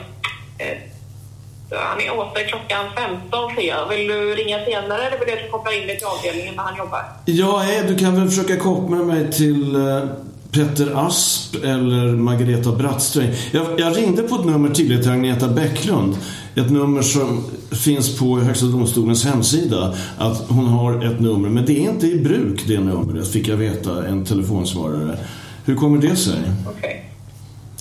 [1.71, 3.89] Han är åter klockan 15 ser jag.
[3.89, 6.63] Vill du ringa senare eller vill du att jag kopplar in dig till avdelningen där
[6.63, 7.03] han jobbar?
[7.25, 9.77] Ja, du kan väl försöka koppla mig till
[10.51, 13.31] Petter Asp eller Margareta Brattsträng.
[13.53, 16.17] Jag, jag, ringde på ett nummer tidigare till Agneta Bäcklund.
[16.55, 17.45] Ett nummer som
[17.85, 19.95] finns på Högsta domstolens hemsida.
[20.19, 23.57] Att hon har ett nummer, men det är inte i bruk det numret, fick jag
[23.57, 25.19] veta, en telefonsvarare.
[25.65, 26.41] Hur kommer det sig?
[26.79, 26.97] Okay.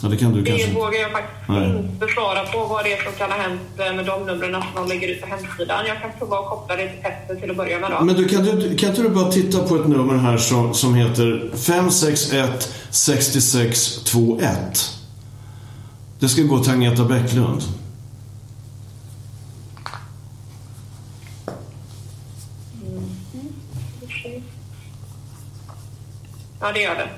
[0.01, 0.71] Ja, det kan du det kanske...
[0.71, 1.49] vågar jag faktiskt
[1.93, 4.87] inte svara på vad det är som kan ha hänt med de numren som de
[4.87, 5.85] lägger ut på hemsidan.
[5.87, 7.91] Jag kan prova att koppla det till Petter till att börja med.
[7.91, 8.05] Då.
[8.05, 10.95] Men du, kan, du, kan inte du bara titta på ett nummer här som, som
[10.95, 14.49] heter 561 6621?
[16.19, 17.61] Det ska gå till Agneta Bäcklund.
[22.81, 23.09] Mm.
[26.59, 27.09] Ja, det gör det.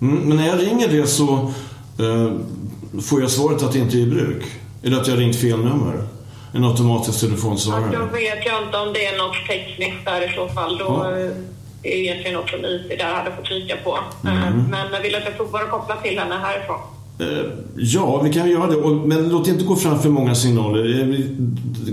[0.00, 1.69] Mm, men när jag ringer det så Eh,
[3.02, 4.44] får jag svaret att det inte är i bruk?
[4.82, 6.02] Eller att jag ringt fel nummer?
[6.52, 7.96] En automatisk telefonsvarare?
[7.98, 10.78] då vet jag inte om det är något tekniskt där i så fall.
[10.78, 11.10] Då Ja.
[11.18, 11.30] eh,
[11.82, 13.98] är egentligen något som IT där hade fått kika på.
[14.24, 14.42] Mm.
[14.42, 16.80] Eh, Men jag vill att jag provar att koppla till henne härifrån.
[17.20, 19.06] Eh, Ja, vi kan göra det.
[19.06, 21.00] Men låt inte gå fram för många signaler.
[21.00, 21.20] Eh,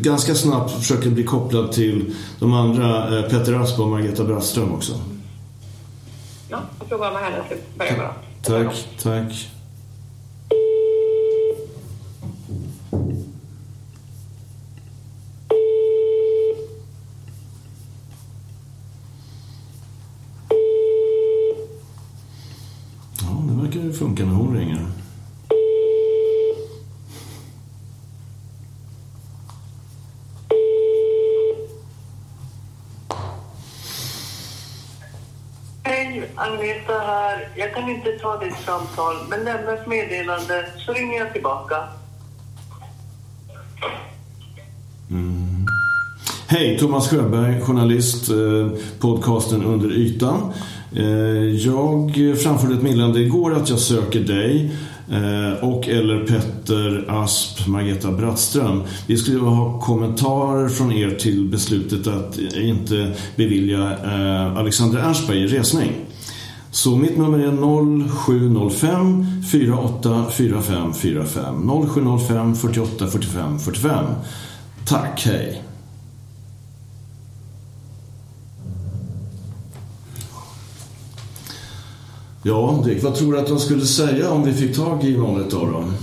[0.01, 4.93] Ganska snabbt försöker bli kopplad till de andra, eh, Petter Asp och Margareta Brattström också.
[6.49, 8.05] Ja, jag provar med henne till att börja med.
[8.05, 8.63] då.
[8.63, 9.47] Tack, tack.
[23.21, 24.85] Ja, det verkar ju funka när hon ringer.
[35.83, 37.49] Hej, Agneta här.
[37.55, 41.75] Jag kan inte ta ditt samtal, men lämna ett meddelande så ringer jag tillbaka.
[45.09, 45.67] Mm.
[46.47, 50.53] Hej, Thomas Sjöberg, journalist, eh, podcasten Under ytan.
[50.95, 51.05] Eh,
[51.65, 52.11] Jag
[52.43, 54.71] framförde ett meddelande igår att jag söker dig
[55.11, 58.83] eh, och eller Petter Asp, Margareta Brattström.
[59.07, 66.06] Vi skulle ha kommentarer från er till beslutet att inte bevilja eh, Alexander Ernstberg resning.
[66.77, 71.69] Så mitt nummer är 0705 48 45 45.
[71.93, 74.05] 0705 48 45 45.
[74.85, 75.63] Tack, hej.
[82.43, 85.43] Ja, Dick, vad tror du att de skulle säga om vi fick tag i någon
[85.43, 85.93] av dem?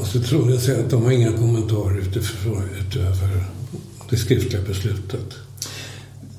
[0.00, 3.44] Och så tror jag säga att de har inga kommentarer utifrån, utöver
[4.10, 5.45] det skriftliga beslutet.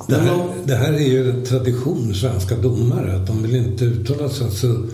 [0.07, 4.29] Det här, det här är ju en tradition svenska domare, att de vill inte uttala
[4.29, 4.51] sig.
[4.51, 4.85] Så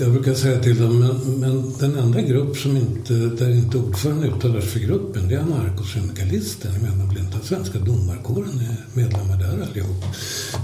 [0.00, 4.32] jag brukar säga till dem, men, men den enda grupp som inte, där inte ordföranden
[4.32, 6.70] uttalar sig för gruppen, det är anarkosyndikalister.
[6.72, 10.04] Jag menar, blir inte svenska domarkåren är medlemmar där allihop.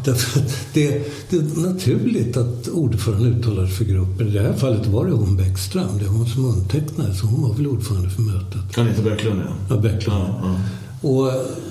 [0.05, 0.89] Därför att det,
[1.31, 4.29] det är naturligt att ordföranden uttalar sig för gruppen.
[4.29, 7.43] I det här fallet var det hon Bäckström, det var hon som undertecknade, så hon
[7.43, 8.79] var väl ordförande för mötet.
[8.79, 9.55] Anita Bäcklund, ja.
[9.75, 10.18] Ja, Bäcklund.
[10.18, 10.61] Ja, ja.
[11.01, 11.26] Och,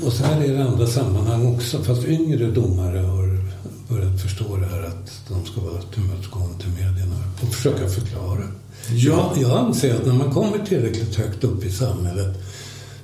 [0.05, 1.83] och så här är det i andra sammanhang också.
[1.83, 3.39] Fast yngre domare har
[3.89, 8.43] börjat förstå det här att de ska vara tillmötesgående till medierna och försöka förklara.
[8.89, 9.31] Ja.
[9.35, 12.37] Jag, jag anser att när man kommer tillräckligt högt upp i samhället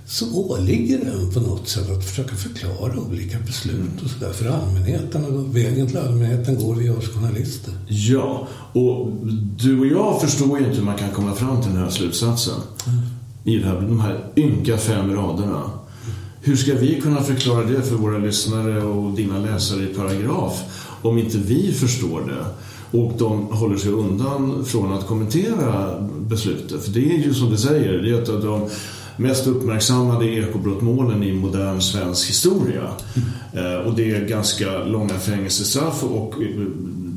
[0.08, 4.50] så åligger det en på något sätt att försöka förklara olika beslut och sådär för
[4.50, 5.26] allmänheten.
[5.26, 7.74] Och vägen till allmänheten går via oss journalister.
[7.88, 9.12] Ja, och
[9.58, 12.60] du och jag förstår ju inte hur man kan komma fram till den här slutsatsen.
[13.44, 15.72] I det här, de här ynka fem raderna.
[16.46, 20.62] Hur ska vi kunna förklara det för våra lyssnare och dina läsare i paragraf
[21.02, 22.46] om inte vi förstår det?
[23.00, 26.84] Och de håller sig undan från att kommentera beslutet.
[26.84, 28.70] För det är ju som du säger, det är ett av de
[29.18, 32.84] mest uppmärksammade ekobrottmålen i modern svensk historia.
[33.54, 36.66] Eh, Och det är ganska långa fängelsestraff och eh,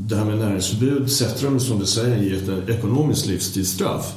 [0.08, 4.12] det här med näringsförbud sätter de som du säger i ett ekonomiskt livstidsstraff.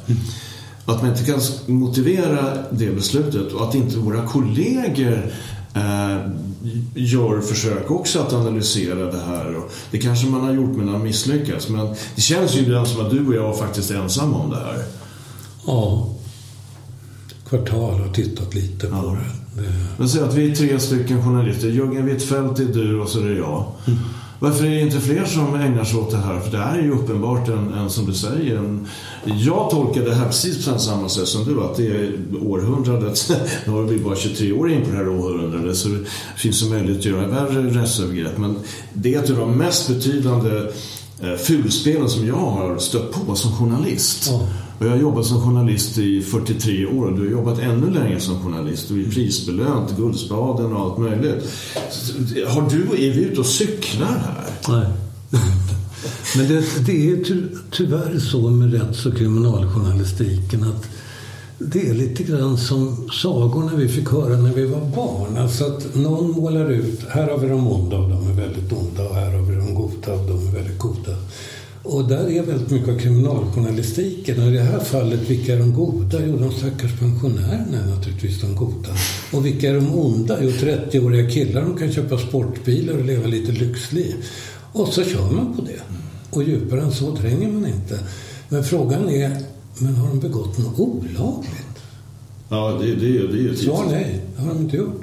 [0.85, 5.31] Att man inte kan motivera det beslutet och att inte våra kollegor
[5.73, 6.17] eh,
[6.95, 9.55] gör försök också att analysera det här.
[9.55, 11.69] Och det kanske man har gjort men har misslyckats.
[11.69, 14.59] Men det känns ju ibland som att du och jag faktiskt är ensamma om det
[14.59, 14.83] här.
[15.65, 16.07] Ja.
[17.49, 19.61] Kvartal har tittat lite på det.
[19.61, 19.73] det.
[19.97, 21.67] Men säg att vi är tre stycken journalister.
[21.67, 23.65] Jörgen Wittfeldt är du och så är det jag.
[24.43, 26.39] Varför är det inte fler som ägnar sig åt det här?
[26.39, 28.87] För det här är ju uppenbart en, en som du säger, en,
[29.25, 33.31] jag tolkar det här precis på samma sätt som du, att det är århundradet.
[33.65, 36.69] Nu har vi bara 23 år in på det här århundradet så det finns en
[36.69, 38.37] möjlighet att göra värre rättsövergrepp.
[38.37, 38.55] Men
[38.93, 40.71] det är ett av de mest betydande
[41.21, 44.29] eh, fulspelen som jag har stött på som journalist.
[44.31, 44.47] Mm.
[44.81, 48.19] Och jag har jobbat som journalist i 43 år och du har jobbat ännu längre
[48.19, 48.89] som journalist.
[48.89, 51.45] Du är prisbelönt, Guldspaden och allt möjligt.
[52.47, 54.43] Har du, är vi ute och cyklar här?
[54.69, 54.87] Nej.
[56.37, 60.89] Men det, det är ty, tyvärr så med rätts och kriminaljournalistiken att
[61.57, 65.37] det är lite grann som sagorna vi fick höra när vi var barn.
[65.37, 69.09] Alltså att någon målar ut, här har vi de onda och de är väldigt onda
[69.09, 71.15] och här har vi de goda och de är väldigt goda.
[71.83, 74.41] Och där är väldigt mycket av kriminaljournalistiken.
[74.41, 76.19] Och i det här fallet, vilka är de goda?
[76.27, 78.89] Jo, de stackars pensionärerna är naturligtvis de goda.
[79.31, 80.37] Och vilka är de onda?
[80.41, 84.15] Jo, 30-åriga killar de kan köpa sportbilar och leva lite lyxliv.
[84.71, 85.81] Och så kör man på det.
[86.29, 87.99] Och djupare än så tränger man inte.
[88.49, 89.37] Men frågan är,
[89.77, 91.65] men har de begått något olagligt?
[92.49, 95.01] Ja, det, det, det är ju Svar nej, det har de inte gjort.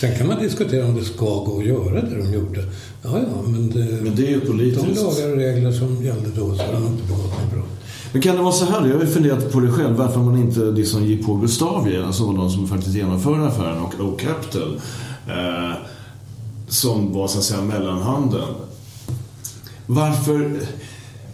[0.00, 2.64] Sen kan man diskutera om det ska gå att göra det de gjorde.
[3.04, 4.84] Ja, ja, men det, Men det är ju politiskt.
[4.84, 7.64] de lagar och regler som gällde då så har de inte begått något brott.
[8.12, 8.86] Men kan det vara så här?
[8.86, 9.96] Jag har ju funderat på det själv.
[9.96, 14.20] Varför man inte liksom gick på Gustavia, alltså de som faktiskt genomförde affären, och Oak
[14.20, 14.80] Capital.
[15.28, 15.76] Eh,
[16.68, 18.48] som var så att säga mellanhanden.
[19.86, 20.60] Varför...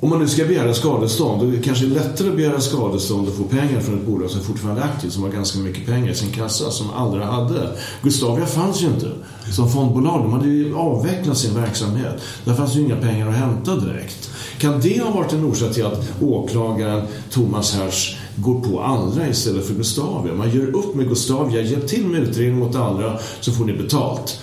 [0.02, 3.34] Om man nu ska begära skadestånd, då är det kanske lättare att begära skadestånd och
[3.34, 6.14] få pengar från ett bolag som fortfarande är aktivt, som har ganska mycket pengar i
[6.14, 7.70] sin kassa, som aldrig hade.
[8.02, 9.06] Gustavia fanns ju inte
[9.52, 10.22] som fondbolag.
[10.22, 12.20] De hade ju avvecklat sin verksamhet.
[12.44, 14.30] Där fanns ju inga pengar att hämta direkt.
[14.58, 19.66] Kan det ha varit en orsak till att åklagaren Thomas Hersch, går på andra istället
[19.66, 20.34] för Gustavia?
[20.34, 24.40] Man gör upp med Gustavia, hjälp till med utredning mot andra så får ni betalt.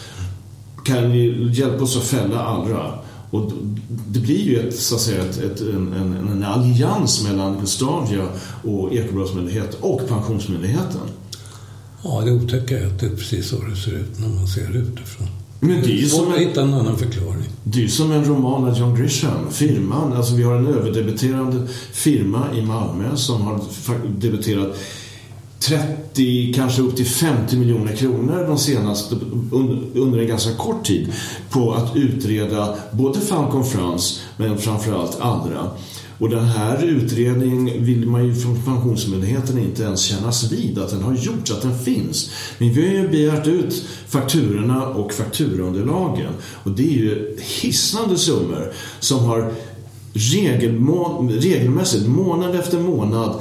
[0.86, 2.94] Kan ni hjälpa oss att fälla andra?
[3.32, 3.52] Och
[4.08, 8.28] det blir ju ett, så att säga, ett, ett, en, en, en allians mellan Gustavia
[8.64, 11.02] och Ekobrottsmyndigheten och Pensionsmyndigheten.
[12.04, 14.78] Ja, det otäcka är att det är precis så det ser ut när man ser
[14.78, 15.28] utifrån.
[15.60, 17.50] Men det är ju som en, hitta en annan förklaring.
[17.64, 20.14] det är ju som en roman av John Grisham, firman.
[20.14, 23.60] Alltså vi har en överdebiterande firma i Malmö som har
[24.18, 24.78] debiterat
[25.68, 29.16] 30, kanske upp till 50 miljoner kronor de senaste,
[29.96, 31.08] under, en ganska kort tid
[31.50, 35.72] på att utreda både Falcon France, men framförallt andra.
[36.20, 41.04] Och den här utredningen vill man ju från Pensionsmyndigheten inte ens kännas vid att den
[41.04, 42.32] har gjorts, att den finns.
[42.58, 48.74] Men vi har ju begärt ut fakturorna och fakturaunderlagen och det är ju hisnande summor
[49.00, 49.52] som har
[50.14, 53.36] regelmå- regelmässigt, månad efter månad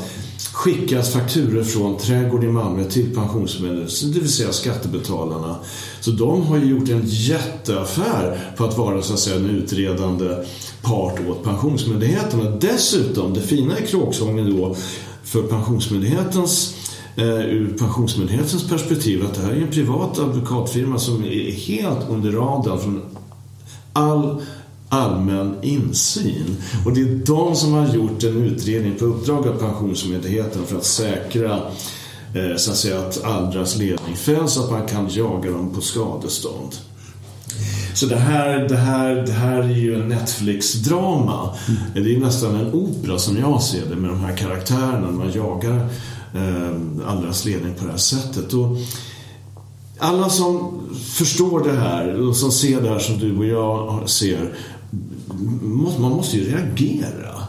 [0.57, 5.57] skickas fakturer från Trädgård i Malmö till Pensionsmyndigheten, det vill säga skattebetalarna.
[6.01, 10.37] Så de har ju gjort en jätteaffär på att vara så att säga en utredande
[10.83, 12.41] part åt Pensionsmyndigheten.
[12.41, 14.77] Och dessutom, det fina i kråksången då
[15.25, 16.77] för Pensionsmyndighetens
[17.17, 22.33] eh, ur Pensionsmyndighetens perspektiv att det här är en privat advokatfirma som är helt under
[22.33, 23.03] radarn från
[23.93, 24.43] all
[24.89, 26.57] allmän insyn.
[26.85, 30.85] Och det är de som har gjort en utredning på uppdrag av Pensionsmyndigheten för att
[30.85, 31.61] säkra
[32.35, 35.81] eh, så att, säga, att Aldras ledning fälls så att man kan jaga dem på
[35.81, 36.75] skadestånd.
[37.95, 41.55] Så det här, det här, det här är ju en Netflix-drama.
[41.95, 45.11] Det är nästan en opera som jag ser det med de här karaktärerna.
[45.11, 45.89] Man jagar
[46.35, 48.53] eh, Aldras ledning på det här sättet.
[48.53, 48.77] Och
[49.99, 54.53] alla som förstår det här och som ser det här som du och jag ser,
[55.99, 57.43] man måste ju reagera.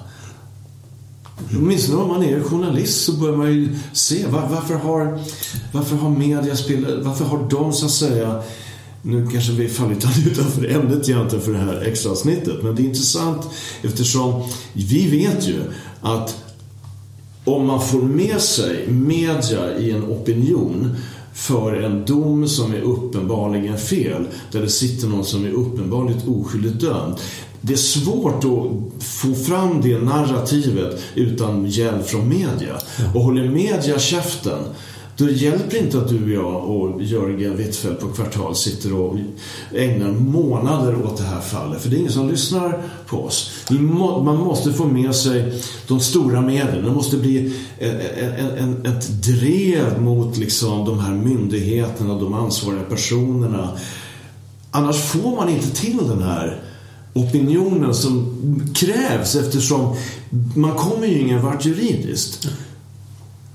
[1.51, 5.19] Åtminstone om man är journalist så börjar man ju se var, varför har,
[5.71, 8.43] varför har media spelat, varför har de så att säga
[9.01, 12.85] nu kanske vi fallit utanför ämnet egentligen för det här extra avsnittet men det är
[12.85, 13.41] intressant
[13.81, 15.61] eftersom vi vet ju
[16.01, 16.43] att
[17.43, 20.95] om man får med sig media i en opinion
[21.33, 26.79] för en dom som är uppenbarligen fel, där det sitter någon som är uppenbarligt oskyldigt
[26.79, 27.15] dömd.
[27.61, 32.75] Det är svårt att få fram det narrativet utan hjälp från media.
[33.13, 34.59] Och håller media käften,
[35.17, 39.17] då hjälper inte att du och jag och Jörgen Wittfeldt på Kvartal sitter och
[39.75, 41.81] ägnar månader åt det här fallet.
[41.81, 43.51] För det är ingen som lyssnar på oss.
[44.23, 46.85] Man måste få med sig de stora medlen.
[46.85, 47.99] Det måste bli en,
[48.39, 53.69] en, en, ett drev mot liksom de här myndigheterna, de ansvariga personerna.
[54.71, 56.61] Annars får man inte till den här
[57.17, 58.33] opinionen som
[58.75, 59.95] krävs eftersom
[60.55, 62.47] man kommer ju ingen vart juridiskt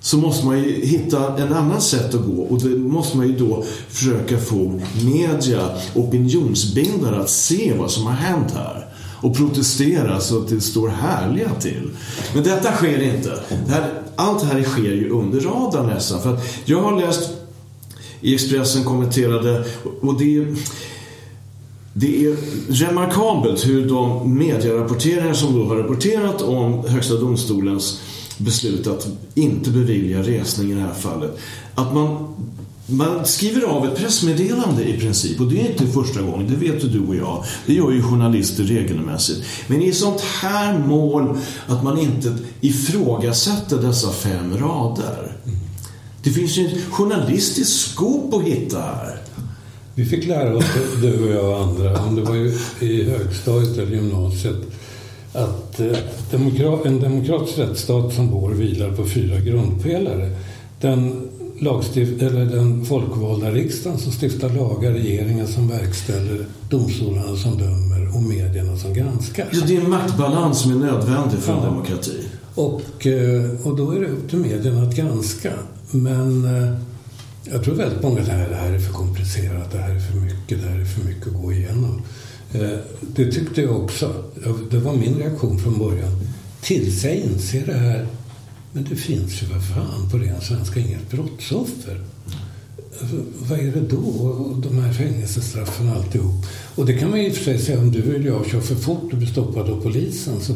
[0.01, 3.37] så måste man ju hitta en annan sätt att gå och då måste man ju
[3.37, 8.87] då försöka få media, opinionsbildare att se vad som har hänt här
[9.23, 11.91] och protestera så att det står härliga till.
[12.35, 13.41] Men detta sker inte.
[13.67, 16.23] Det här, allt det här sker ju under radarn nästan.
[16.23, 17.31] För att jag har läst
[18.21, 19.65] i Expressen kommenterade
[20.01, 20.57] och det
[21.93, 22.37] det är
[22.69, 28.01] remarkabelt hur de medierapporteringar som då har rapporterat om Högsta domstolens
[28.39, 31.39] beslut att inte bevilja resning i det här fallet.
[31.75, 32.35] Att man,
[32.87, 36.85] man skriver av ett pressmeddelande i princip och det är inte första gången, det vet
[36.85, 37.45] ju du och jag.
[37.67, 39.41] Det gör ju journalister regelmässigt.
[39.67, 45.37] Men i sånt här mål att man inte ifrågasätter dessa fem rader.
[46.23, 49.22] Det finns ju en journalistisk skop att hitta här.
[49.95, 50.65] Vi fick lära oss,
[51.03, 54.57] du och jag och andra, om det var ju i högstadiet eller gymnasiet,
[55.33, 60.31] att eh, en demokratisk rättsstat som vår vilar på fyra grundpelare.
[60.81, 61.29] Den,
[61.59, 68.23] lagstift- eller den folkvalda riksdagen som stiftar lagar, regeringen som verkställer, domstolarna som dömer och
[68.23, 69.49] medierna som granskar.
[69.53, 71.65] Ja, det är en maktbalans som är nödvändig för en Ja.
[71.65, 72.19] demokrati.
[72.55, 75.53] Och, eh, och då är det upp till medierna att granska.
[75.91, 76.75] Men eh,
[77.45, 80.21] jag tror väldigt många säger att det här är för komplicerat, det här är för
[80.21, 82.03] mycket, det här är för mycket att gå igenom.
[82.53, 84.25] Eh, det tyckte jag också.
[84.71, 86.21] Det var min reaktion från början.
[86.61, 88.07] tills jag inser det här.
[88.73, 92.05] Men det finns ju vad fan på ren svenska inget brottsoffer.
[93.49, 93.97] Vad är det då?
[93.97, 96.47] Och de här fängelsestraffen och alltihop.
[96.75, 98.61] Och det kan man ju i och för sig säga om du eller jag kör
[98.61, 100.53] för fort och blir stoppad av polisen så,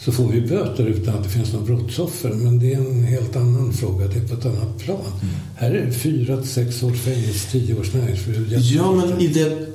[0.00, 2.32] så får vi böter utan att det finns något brottsoffer.
[2.32, 4.06] Men det är en helt annan fråga.
[4.06, 5.00] Det är på ett annat plan.
[5.22, 5.34] Mm.
[5.56, 8.52] Här är det fyra till sex års fängelse, tio års näringsförbud.
[8.52, 9.66] Ja, men i det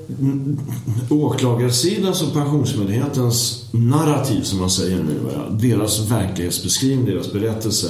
[1.09, 5.20] åklagarsidans och Pensionsmyndighetens narrativ, som man säger nu,
[5.51, 7.88] deras verklighetsbeskrivning, deras berättelse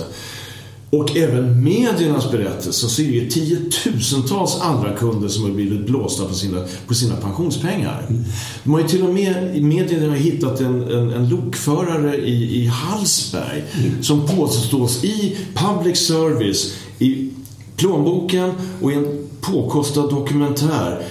[0.91, 6.25] och även mediernas berättelse så är det ju tiotusentals andra kunder som har blivit blåsta
[6.25, 8.05] på sina, på sina pensionspengar.
[8.63, 12.65] De har ju till och med i medierna hittat en, en, en lokförare i, i
[12.65, 13.63] Hallsberg
[14.01, 17.29] som påstås i public service i
[17.75, 21.05] plånboken och i en påkostad dokumentär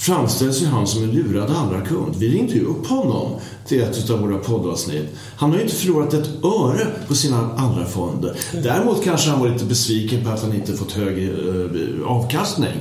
[0.00, 2.16] framställs ju han som en lurad andra kund.
[2.16, 3.32] Vi ringde ju upp honom
[3.66, 5.08] till ett av våra poddavsnitt.
[5.36, 8.36] Han har ju inte förlorat ett öre på sina andra fonder.
[8.52, 12.76] Däremot kanske han var lite besviken på att han inte fått hög eh, avkastning.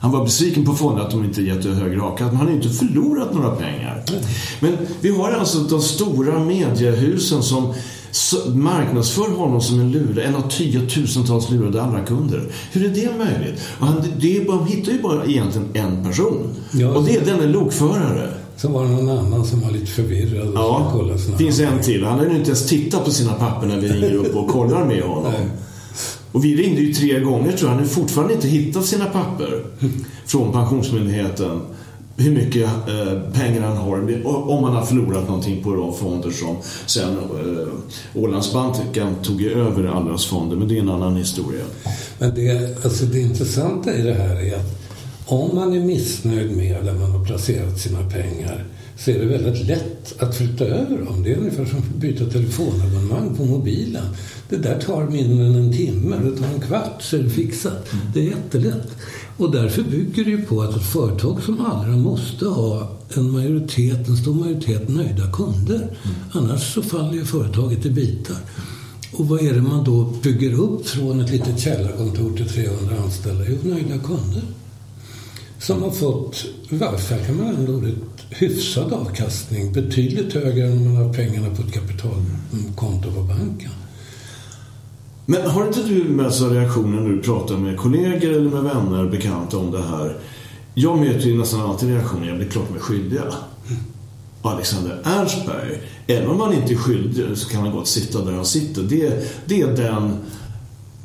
[0.00, 2.28] Han var besviken på fonderna att de inte gett högre avkastning.
[2.28, 4.04] Men han har ju inte förlorat några pengar.
[4.60, 7.74] Men vi har alltså de stora mediehusen som
[8.10, 12.42] så- marknadsför honom som en lurad, en av tiotusentals lurade andra kunder.
[12.72, 13.60] Hur är det möjligt?
[13.80, 16.54] Och han, det är bara, de hittar ju bara egentligen en person.
[16.72, 18.28] Ja, och det är denne lokförare.
[18.56, 21.80] Så var det någon annan som var lite förvirrad och Ja, kolla sina finns en
[21.82, 22.04] till.
[22.04, 24.84] Han har ju inte ens tittat på sina papper när vi ringer upp och kollar
[24.86, 25.32] med honom.
[26.32, 27.68] Och vi ringde ju tre gånger tror jag.
[27.68, 29.64] Han har fortfarande inte hittat sina papper
[30.26, 31.60] från Pensionsmyndigheten.
[32.20, 36.56] Hur mycket eh, pengar han har, om han har förlorat någonting på de fonder som
[36.86, 40.56] sen eh, Ålandsbanken tog över allas fonder.
[40.56, 41.64] Men det är en annan historia.
[42.18, 44.80] Men det, alltså det intressanta i det här är att
[45.26, 48.64] om man är missnöjd med där man har placerat sina pengar
[48.96, 51.22] så är det väldigt lätt att flytta över dem.
[51.22, 54.04] Det är ungefär som att byta telefonabonnemang på mobilen.
[54.48, 57.88] Det där tar mindre än en timme, det tar en kvart så är det fixat.
[58.14, 58.88] Det är jättelätt.
[59.40, 64.08] Och därför bygger det ju på att ett företag som Allra måste ha en majoritet,
[64.08, 65.96] en stor majoritet nöjda kunder.
[66.32, 68.36] Annars så faller ju företaget i bitar.
[69.12, 73.44] Och vad är det man då bygger upp från ett litet källarkontor till 300 anställda?
[73.48, 74.42] Jo, nöjda kunder.
[75.58, 77.94] Som har fått, i varje fall kan man ändå ordet,
[78.30, 79.72] hyfsad avkastning.
[79.72, 83.70] Betydligt högre än om man har pengarna på ett kapitalkonto på banken.
[85.26, 88.62] Men har inte du mötts alltså av reaktioner när du pratar med kollegor eller med
[88.62, 90.16] vänner, bekanta om det här?
[90.74, 93.22] Jag möter ju nästan alltid reaktioner, jag blir klart med skyldiga.
[94.42, 98.44] Alexander Ernstberg, även om han inte är skyldig så kan han gott sitta där han
[98.44, 98.82] sitter.
[98.82, 100.16] Det, det är den,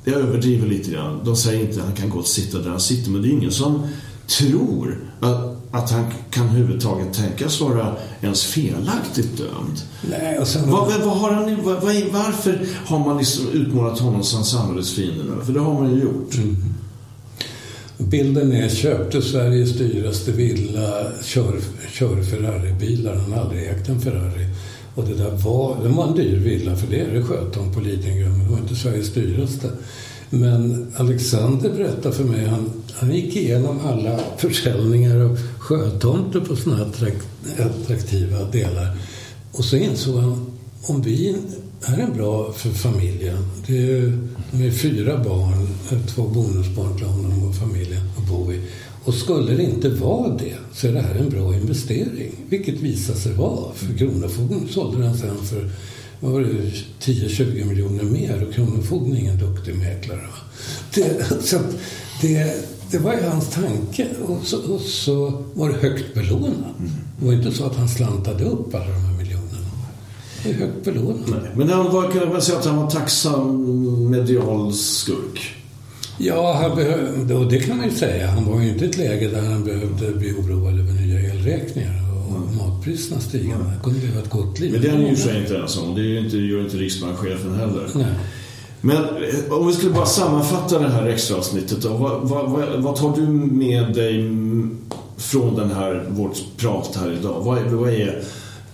[0.04, 3.12] jag överdriver lite grann, de säger inte att han kan gott sitta där han sitter,
[3.12, 3.88] men det är ingen som
[4.28, 9.82] tror att, att han kan överhuvudtaget tänkas vara ens felaktigt dömd.
[10.10, 10.72] Nej, och sen...
[10.72, 15.46] Vad, vad har han, vad, varför har man liksom utmålat honom som samhällets fiende?
[15.46, 16.36] För det har man ju gjort.
[17.98, 21.60] Bilden är köpte Sveriges dyraste villa, kör,
[21.92, 23.16] kör Ferrari-bilar.
[23.16, 24.46] Han har aldrig ägt en Ferrari.
[24.96, 27.74] Och det där var, det var en dyr villa, för det är det sköt om
[27.74, 29.70] på Lidingö, men det var inte Sveriges dyraste.
[30.30, 36.86] Men Alexander berättade för mig, han, han gick igenom alla försäljningar av sjötomter på sådana
[36.86, 37.14] här
[37.60, 38.98] attraktiva delar.
[39.52, 40.46] Och så insåg han,
[40.82, 41.38] om vi
[41.84, 43.38] här är bra för familjen.
[43.68, 44.18] Det är,
[44.52, 48.62] de är fyra barn, eh, två bonusbarn till honom och familjen att bo i.
[49.04, 52.32] Och skulle det inte vara det så är det här en bra investering.
[52.50, 53.74] Vilket visade sig vara.
[53.74, 55.70] För Kronofogden sålde den sen för
[56.20, 56.48] vad var det,
[57.02, 60.20] 10-20 miljoner mer och Kronofogden är ingen duktig mäklare.
[60.94, 61.60] Det, så
[62.22, 64.08] det, det var ju hans tanke.
[64.28, 66.76] Och så, och så var det högt belånat.
[67.20, 69.68] Det var inte så att han slantade upp alla de här miljonerna.
[70.44, 71.28] Det är högt belånat.
[71.28, 71.52] Nej.
[71.56, 75.56] Men han var, kan man säga att han var tacksam medial skurk?
[76.18, 78.28] Ja, han behövde, och det kan man ju säga.
[78.28, 82.05] Han var ju inte i ett läge där han behövde bli oroad över nya elräkningar
[82.28, 83.56] och matpriserna stiga.
[83.56, 84.72] Han kunde leva ett gott liv.
[84.72, 87.88] Men det är han ju sig inte ensam Det är inte, gör inte riksbankschefen heller.
[87.96, 88.06] Nej.
[88.82, 91.90] Men eh, om vi skulle bara sammanfatta det här extra avsnittet då.
[91.90, 93.22] Vad, vad, vad, vad tar du
[93.56, 94.30] med dig
[95.18, 97.42] från den här, vårt prat här idag?
[97.44, 98.24] Vad, är- vad är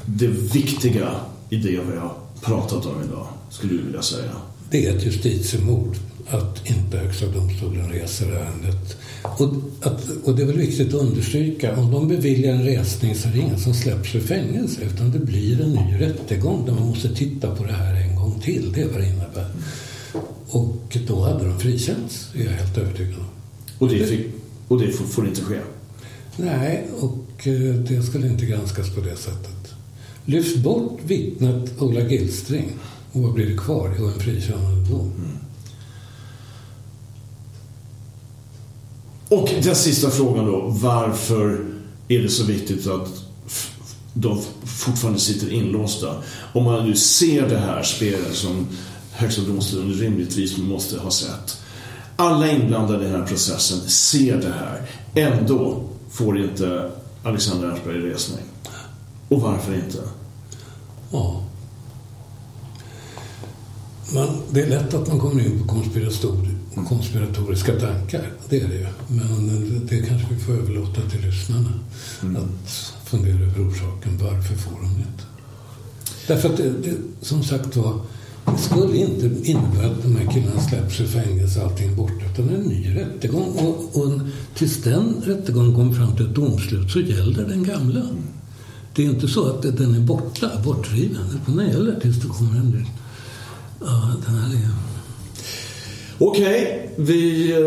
[0.05, 1.09] det viktiga
[1.49, 4.31] i det vi har pratat om idag, skulle du vilja säga?
[4.69, 5.95] Det är ett justitiemord
[6.31, 8.97] att inte Högsta domstolen reser ärendet.
[9.23, 9.49] Och,
[9.81, 13.31] att, och det är väl viktigt att understryka, om de beviljar en resning så är
[13.31, 17.15] det ingen som släpps ur fängelse utan det blir en ny rättegång där man måste
[17.15, 18.71] titta på det här en gång till.
[18.71, 19.45] Det är vad det innebär.
[20.47, 23.25] Och då hade de frikänts, är jag helt övertygad om.
[23.77, 24.27] Och det, fick,
[24.67, 25.57] och det får, får inte ske.
[26.37, 29.73] Nej, och eh, det skulle inte granskas på det sättet.
[30.25, 32.69] Lyft bort vittnet Ola Gilstring
[33.11, 33.95] Och vad blir det kvar?
[33.99, 35.11] Jo, en frikännande dom.
[35.17, 35.37] Mm.
[39.31, 40.61] Och den sista frågan då.
[40.67, 41.65] Varför
[42.07, 43.23] är det så viktigt att
[44.13, 46.15] de fortfarande sitter inlåsta?
[46.53, 48.67] Om man nu ser det här spelet som
[49.11, 51.61] Högsta domstolen rimligtvis måste ha sett.
[52.15, 54.89] Alla inblandade i den här processen ser det här.
[55.15, 56.91] Ändå får inte
[57.23, 58.45] Alexander Aschberg resning.
[59.29, 59.97] Och varför inte?
[61.11, 61.43] Ja.
[64.13, 65.73] Man, det är lätt att man kommer in på
[66.75, 68.31] konspiratoriska tankar.
[68.49, 68.87] Det är det ju.
[69.07, 69.47] Men
[69.89, 71.73] det kanske vi får överlåta till lyssnarna.
[72.21, 72.35] Mm.
[72.35, 74.17] Att fundera över orsaken.
[74.17, 75.23] Varför får de inte?
[76.27, 77.99] Därför att det, det som sagt var
[78.45, 82.25] det skulle inte innebära att de här killarna släpps ur fängelse och allting är borta.
[82.33, 83.49] Utan en ny rättegång.
[83.57, 84.19] Och, och
[84.55, 88.01] tills den rättegången kommer fram till ett domslut så gäller den gamla.
[88.95, 91.39] Det är inte så att den är borta, bortriven.
[91.41, 92.85] Utan den gäller tills det kommer en ny.
[93.79, 94.90] Ja, den här är...
[96.23, 97.57] Okej, vi eh,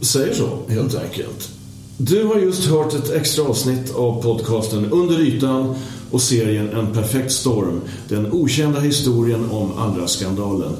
[0.00, 1.48] säger så helt enkelt.
[1.96, 5.74] Du har just hört ett extra avsnitt av podcasten Under ytan
[6.10, 7.80] och serien En perfekt storm.
[8.08, 10.76] Den okända historien om Allra-skandalen.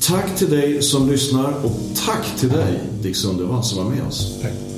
[0.00, 1.72] Tack till dig som lyssnar och
[2.06, 4.38] tack till dig Dick Sundervall som var med oss.
[4.42, 4.77] Tack.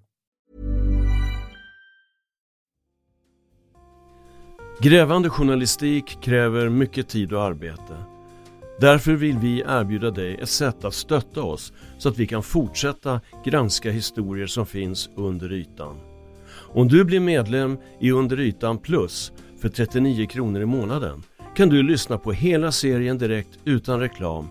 [4.81, 7.95] Grävande journalistik kräver mycket tid och arbete.
[8.79, 13.21] Därför vill vi erbjuda dig ett sätt att stötta oss så att vi kan fortsätta
[13.45, 15.95] granska historier som finns under ytan.
[16.53, 21.23] Om du blir medlem i Under ytan plus för 39 kronor i månaden
[21.55, 24.47] kan du lyssna på hela serien direkt utan reklam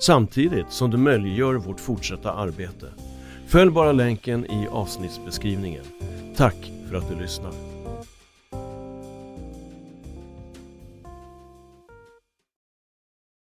[0.00, 2.86] samtidigt som du möjliggör vårt fortsatta arbete.
[3.46, 5.84] Följ bara länken i avsnittsbeskrivningen.
[6.36, 7.73] Tack för att du lyssnar.